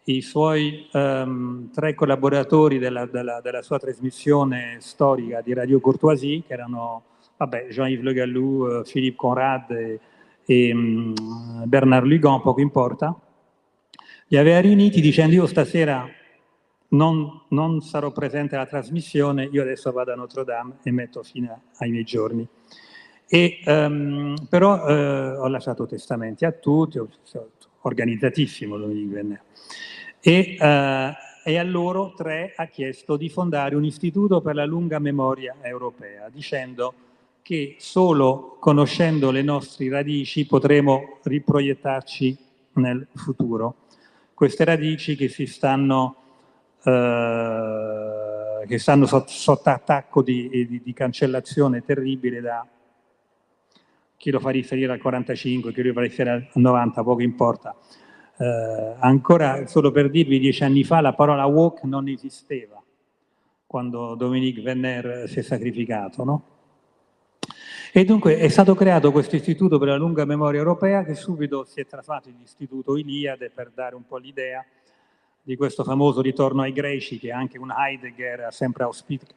[0.05, 6.53] i suoi um, tre collaboratori della, della, della, sua trasmissione storica di Radio Courtoisie, che
[6.53, 7.03] erano
[7.69, 9.99] Jean-Yves Le Gallou, uh, Philippe Conrad e,
[10.45, 11.13] e um,
[11.65, 13.15] Bernard Lugan, poco importa,
[14.27, 16.07] li aveva riuniti dicendo io stasera
[16.89, 21.61] non, non, sarò presente alla trasmissione, io adesso vado a Notre Dame e metto fine
[21.77, 22.47] ai miei giorni.
[23.31, 27.07] E, um, però eh, ho lasciato testamenti a tutti, ho,
[27.81, 29.41] organizzatissimo Dominique Venner.
[30.19, 34.97] E, uh, e a loro tre ha chiesto di fondare un istituto per la lunga
[34.99, 36.93] memoria europea, dicendo
[37.41, 42.37] che solo conoscendo le nostre radici potremo riproiettarci
[42.73, 43.75] nel futuro.
[44.33, 46.15] Queste radici che si stanno,
[46.83, 52.65] eh, che stanno sotto, sotto attacco di, di, di, cancellazione terribile da
[54.19, 57.73] chi lo fa riferire al 45, chi lo fa riferire al 90, poco importa.
[58.37, 62.83] Eh, ancora solo per dirvi, dieci anni fa la parola walk non esisteva
[63.65, 66.43] quando Dominique Venner si è sacrificato, no?
[67.93, 71.79] E dunque è stato creato questo istituto per la lunga memoria europea che subito si
[71.79, 74.63] è traslato in istituto Iliade per dare un po' l'idea
[75.41, 78.85] di questo famoso ritorno ai greci che anche un Heidegger ha sempre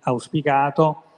[0.00, 1.11] auspicato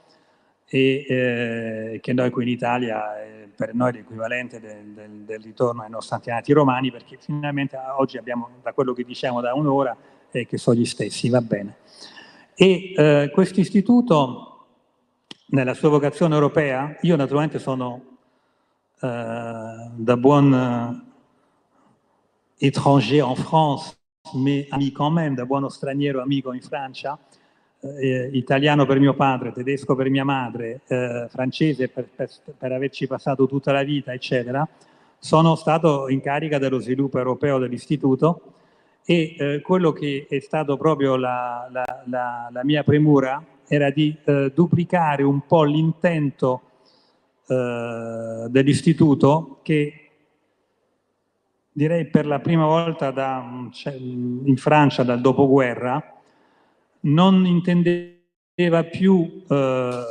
[0.67, 5.39] e eh, che noi qui in Italia eh, per noi è l'equivalente del, del, del,
[5.41, 9.95] ritorno ai nostri antenati romani perché finalmente oggi abbiamo da quello che diciamo da un'ora
[10.31, 11.77] eh, che sono gli stessi, va bene.
[12.55, 14.65] E eh, questo istituto
[15.47, 18.17] nella sua vocazione europea, io naturalmente sono
[18.99, 20.53] eh, da buon
[22.57, 23.97] eh, étranger en France,
[24.33, 27.17] mais ami quand même, da buono straniero amico in Francia,
[27.99, 33.07] eh, italiano per mio padre, tedesco per mia madre, eh, francese per, per, per, averci
[33.07, 34.67] passato tutta la vita, eccetera,
[35.17, 38.41] sono stato in carica dello sviluppo europeo dell'istituto
[39.05, 44.15] e eh, quello che è stato proprio la, la, la, la mia premura era di
[44.23, 46.61] eh, duplicare un po' l'intento
[47.47, 50.09] eh, dell'istituto che
[51.71, 56.14] direi per la prima volta da, cioè, in Francia dal dopoguerra
[57.05, 60.03] non intendeva più eh,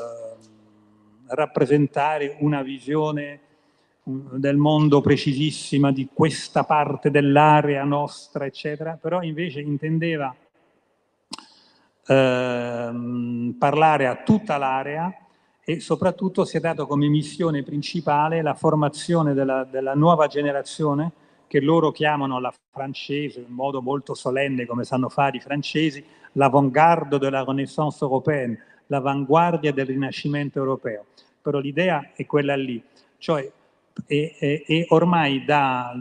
[1.29, 3.41] rappresentare una visione
[4.03, 10.35] del mondo precisissima di questa parte dell'area nostra, eccetera, però invece intendeva
[12.07, 15.13] ehm, parlare a tutta l'area
[15.65, 21.13] e soprattutto si è dato come missione principale la formazione della, della nuova generazione
[21.55, 27.17] che loro chiamano la francese, in modo molto solenne come sanno fare i francesi, l'avant-garde
[27.17, 31.05] della Renaissance européenne, l'avanguardia del Rinascimento europeo.
[31.41, 32.83] Però l'idea è quella lì,
[33.19, 33.49] cioè
[34.09, 35.95] e, e, e, ormai da,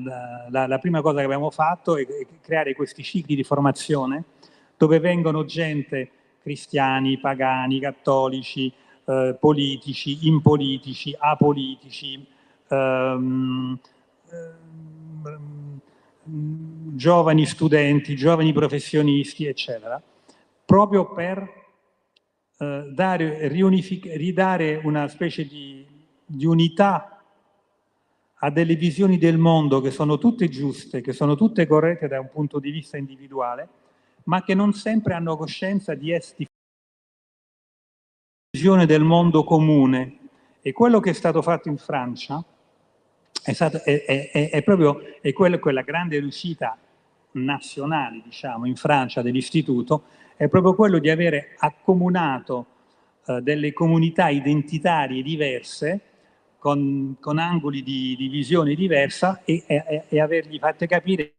[0.49, 2.08] la, la, prima cosa che abbiamo fatto è
[2.41, 4.24] creare questi cicli di formazione
[4.76, 6.10] dove vengono gente
[6.41, 8.74] cristiani, pagani, cattolici,
[9.06, 12.26] eh, politici, impolitici, apolitici,
[12.70, 13.78] ehm,
[14.32, 14.93] ehm,
[16.24, 20.01] giovani studenti, giovani professionisti, eccetera,
[20.65, 21.63] proprio per
[22.57, 25.86] eh, dare, ridare una specie di,
[26.26, 27.21] di unità
[28.36, 32.30] a delle visioni del mondo che sono tutte giuste, che sono tutte corrette da un
[32.30, 33.69] punto di vista individuale,
[34.26, 36.47] ma che non sempre hanno coscienza di essere
[38.51, 40.19] visione del mondo comune.
[40.61, 42.43] E quello che è stato fatto in Francia
[43.42, 45.02] è, stato, è, è, è proprio
[45.34, 46.78] quello, quella grande riuscita
[47.32, 50.04] nazionale, diciamo, in Francia dell'istituto,
[50.36, 52.66] è proprio quello di avere accomunato
[53.26, 56.02] eh, delle comunità identitarie diverse
[56.58, 61.34] con, con angoli di, di, visione diversa e, e, e avergli fatte capire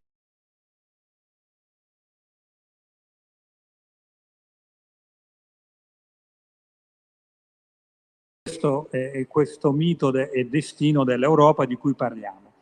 [8.65, 12.53] questo è questo mito e destino dell'Europa di cui parliamo.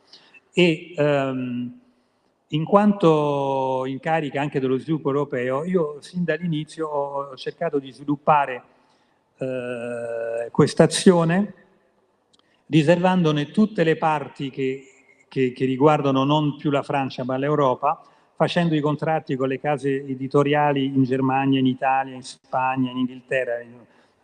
[0.52, 1.80] E um,
[2.48, 8.62] in quanto in carica anche dello sviluppo europeo, io sin dall'inizio ho cercato di sviluppare
[9.38, 11.54] eh, questa azione
[12.66, 14.84] riservandone tutte le parti che,
[15.28, 18.02] che, che riguardano non più la Francia ma l'Europa,
[18.34, 23.60] facendo i contratti con le case editoriali in Germania, in Italia, in Spagna, in Inghilterra,
[23.60, 23.72] in,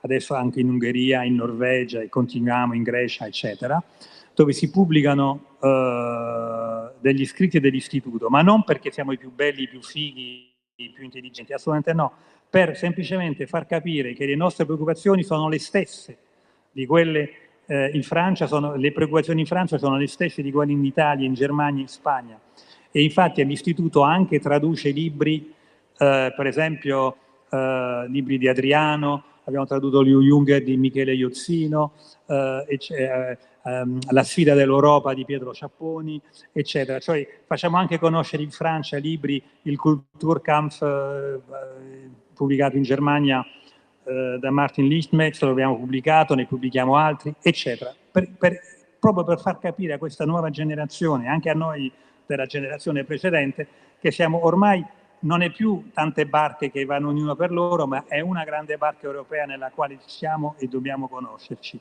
[0.00, 3.82] adesso anche in Ungheria, in Norvegia e continuiamo in Grecia, eccetera,
[4.34, 9.68] dove si pubblicano eh, degli scritti dell'istituto, ma non perché siamo i più belli, i
[9.68, 12.12] più fighi, i più intelligenti, assolutamente no,
[12.48, 16.18] per semplicemente far capire che le nostre preoccupazioni sono le stesse
[16.70, 17.30] di quelle
[17.66, 21.26] eh, in Francia, sono, le preoccupazioni in Francia sono le stesse di quelle in Italia,
[21.26, 22.40] in Germania, in Spagna.
[22.90, 25.52] E infatti l'istituto anche traduce libri,
[25.98, 27.16] eh, per esempio
[27.50, 31.92] eh, libri di Adriano, abbiamo tradotto Liu Junger di Michele Iozzino,
[32.26, 36.20] eh, eh, ehm, La sfida dell'Europa di Pietro Ciapponi,
[36.52, 36.98] eccetera.
[36.98, 41.40] Cioè facciamo anche conoscere in Francia libri, il Kulturkampf eh,
[42.34, 43.44] pubblicato in Germania
[44.04, 47.94] eh, da Martin Lichtmetz, lo abbiamo pubblicato, ne pubblichiamo altri, eccetera.
[48.10, 48.60] per, per,
[49.00, 51.90] proprio per far capire a questa nuova generazione, anche a noi
[52.26, 53.66] della generazione precedente,
[53.98, 54.84] che siamo ormai
[55.20, 59.06] non è più tante barche che vanno ognuno per loro, ma è una grande barca
[59.06, 61.80] europea nella quale siamo e dobbiamo conoscerci.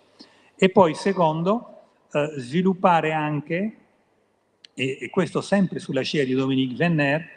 [0.55, 1.81] E poi, secondo,
[2.11, 3.77] eh, sviluppare anche,
[4.73, 7.29] e, e, questo sempre sulla scia di Dominique Venner,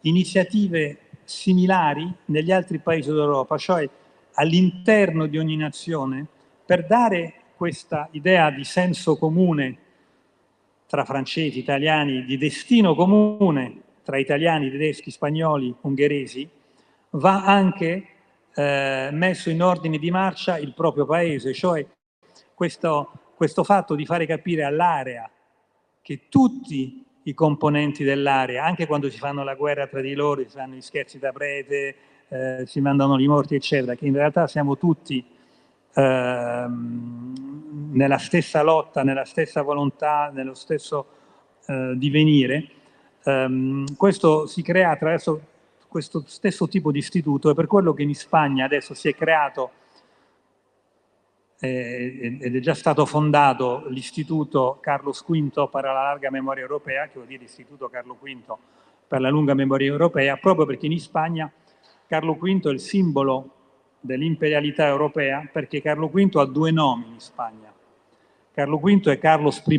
[0.00, 3.88] iniziative similari negli altri paesi d'Europa, cioè
[4.34, 6.26] all'interno di ogni nazione,
[6.64, 9.78] per dare questa idea di senso comune
[10.86, 16.48] tra francesi, italiani, di destino comune tra italiani, tedeschi, spagnoli, ungheresi,
[17.10, 18.06] va anche
[18.54, 21.84] eh, messo in ordine di marcia il proprio paese, cioè
[22.54, 25.28] questo, questo fatto di fare capire all'area
[26.02, 30.56] che tutti i componenti dell'area, anche quando si fanno la guerra tra di loro, si
[30.56, 31.96] fanno gli scherzi da prete,
[32.28, 35.26] eh, si mandano i morti, eccetera, che in realtà siamo tutti
[35.94, 41.06] eh, nella stessa lotta, nella stessa volontà, nello stesso
[41.66, 42.70] eh, divenire,
[43.26, 45.40] Um, questo si crea attraverso
[45.88, 49.70] questo stesso tipo di istituto e per quello che in Spagna adesso si è creato
[51.58, 57.14] eh, ed è già stato fondato l'istituto Carlos V per la larga memoria europea, che
[57.14, 58.56] vuol dire istituto Carlo V
[59.08, 61.50] per la lunga memoria europea, proprio perché in Spagna
[62.06, 63.54] Carlo V è il simbolo
[63.98, 67.72] dell'imperialità europea, perché Carlo V ha due nomi in Spagna.
[68.52, 69.78] Carlo V è Carlos I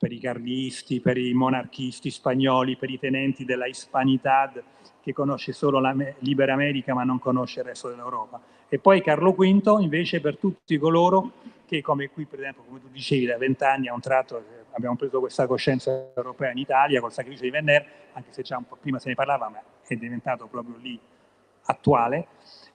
[0.00, 4.62] per i carlisti, per i monarchisti spagnoli, per i tenenti della Hispanitad,
[5.02, 8.40] che conosce solo la Libera America ma non conosce il resto dell'Europa.
[8.70, 11.32] E poi Carlo V invece per tutti coloro
[11.66, 14.96] che, come qui per esempio, come tu dicevi, da vent'anni a un tratto eh, abbiamo
[14.96, 18.78] preso questa coscienza europea in Italia col sacrificio di Venner, anche se già un po'
[18.80, 20.98] prima se ne parlava, ma è diventato proprio lì
[21.64, 22.26] attuale.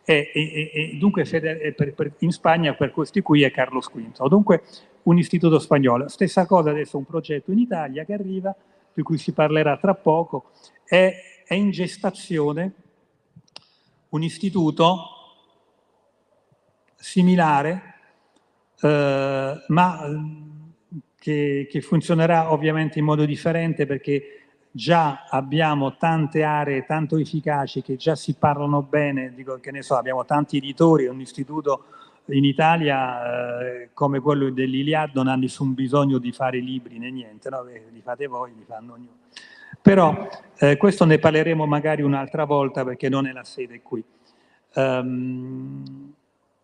[0.04, 4.28] E, e, e dunque per, per, in Spagna per questi qui è Carlo V.
[4.28, 4.62] Dunque
[5.06, 6.08] un istituto spagnolo.
[6.08, 8.56] Stessa cosa adesso un progetto in Italia che arriva,
[8.94, 10.52] di cui si parlerà tra poco,
[10.84, 11.14] è,
[11.46, 12.74] è in gestazione
[14.10, 15.10] un istituto
[16.96, 17.94] similare,
[18.82, 20.00] eh, ma
[21.18, 27.96] che, che funzionerà ovviamente in modo differente perché già abbiamo tante aree tanto efficaci che
[27.96, 31.86] già si parlano bene, dico che ne so, abbiamo tanti editori, un istituto
[32.28, 37.50] in Italia eh, come quello dell'Iliad non ha nessun bisogno di fare libri né niente,
[37.50, 37.66] no?
[37.66, 39.18] Eh, li fate voi, li fanno ognuno.
[39.82, 44.04] Però eh, questo ne parleremo magari un'altra volta perché non è la sede qui.
[44.74, 46.14] Um,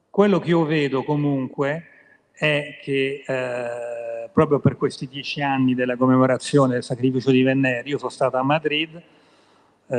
[0.09, 1.85] quello che io vedo comunque
[2.31, 7.97] è che eh, proprio per questi dieci anni della commemorazione del sacrificio di Venere, io
[7.97, 9.01] sono stato a Madrid,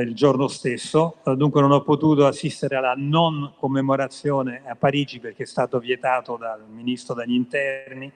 [0.01, 5.43] il giorno stesso, eh, dunque non ho potuto assistere alla non commemorazione a Parigi perché
[5.43, 8.11] è stato vietato dal ministro degli interni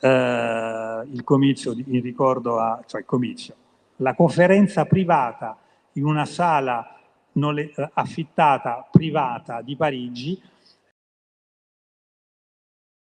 [0.00, 3.54] eh, il comizio in ricordo a, cioè il comizio,
[3.96, 5.58] la conferenza privata
[5.92, 6.94] in una sala
[7.32, 10.40] le, eh, affittata privata di Parigi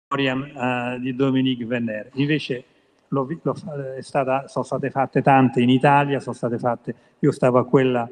[0.08, 2.10] uh, di Dominique Venner.
[2.14, 2.64] Invece
[3.08, 3.54] lo, lo,
[4.00, 8.08] stata, sono state fatte tante in Italia, sono state fatte, io stavo a quella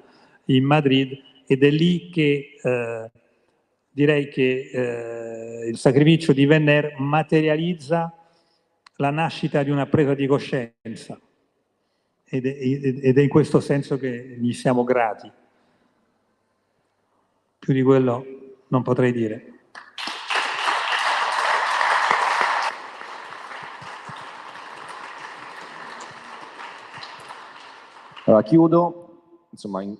[0.46, 1.16] in Madrid
[1.46, 3.10] ed è lì che eh,
[3.90, 8.14] direi che eh, il sacrificio di Venner materializza
[8.96, 11.20] la nascita di una presa di coscienza
[12.24, 15.30] ed è, ed è in questo senso che gli siamo grati.
[17.58, 18.24] Più di quello
[18.68, 19.51] non potrei dire.
[28.32, 29.94] Allora, chiudo, insomma, in,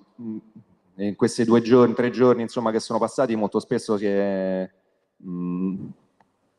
[0.95, 4.67] in questi due giorni, tre giorni insomma, che sono passati, molto spesso è,
[5.17, 5.87] mh,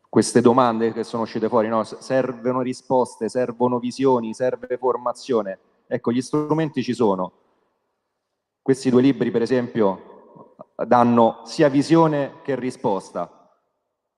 [0.09, 1.83] queste domande che sono uscite fuori, no?
[1.83, 5.59] servono risposte, servono visioni, serve formazione.
[5.89, 7.33] Ecco, gli strumenti ci sono.
[8.63, 10.55] Questi due libri, per esempio,
[10.87, 13.53] danno sia visione che risposta.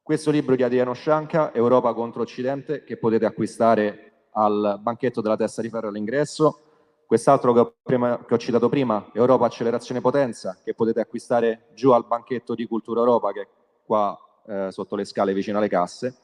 [0.02, 5.62] Questo libro di Adriano Scianca, Europa contro Occidente, che potete acquistare al banchetto della testa
[5.62, 6.60] di ferro all'ingresso,
[7.06, 11.92] Quest'altro che ho, prima, che ho, citato prima, Europa Accelerazione Potenza, che potete acquistare giù
[11.92, 13.48] al banchetto di Cultura Europa, che è
[13.84, 16.16] qua eh, sotto le scale vicino alle casse.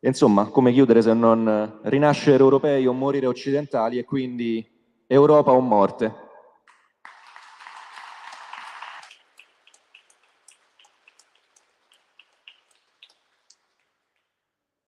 [0.00, 4.68] E insomma, come chiudere se non rinascere europei o morire occidentali e quindi
[5.06, 6.23] Europa o morte.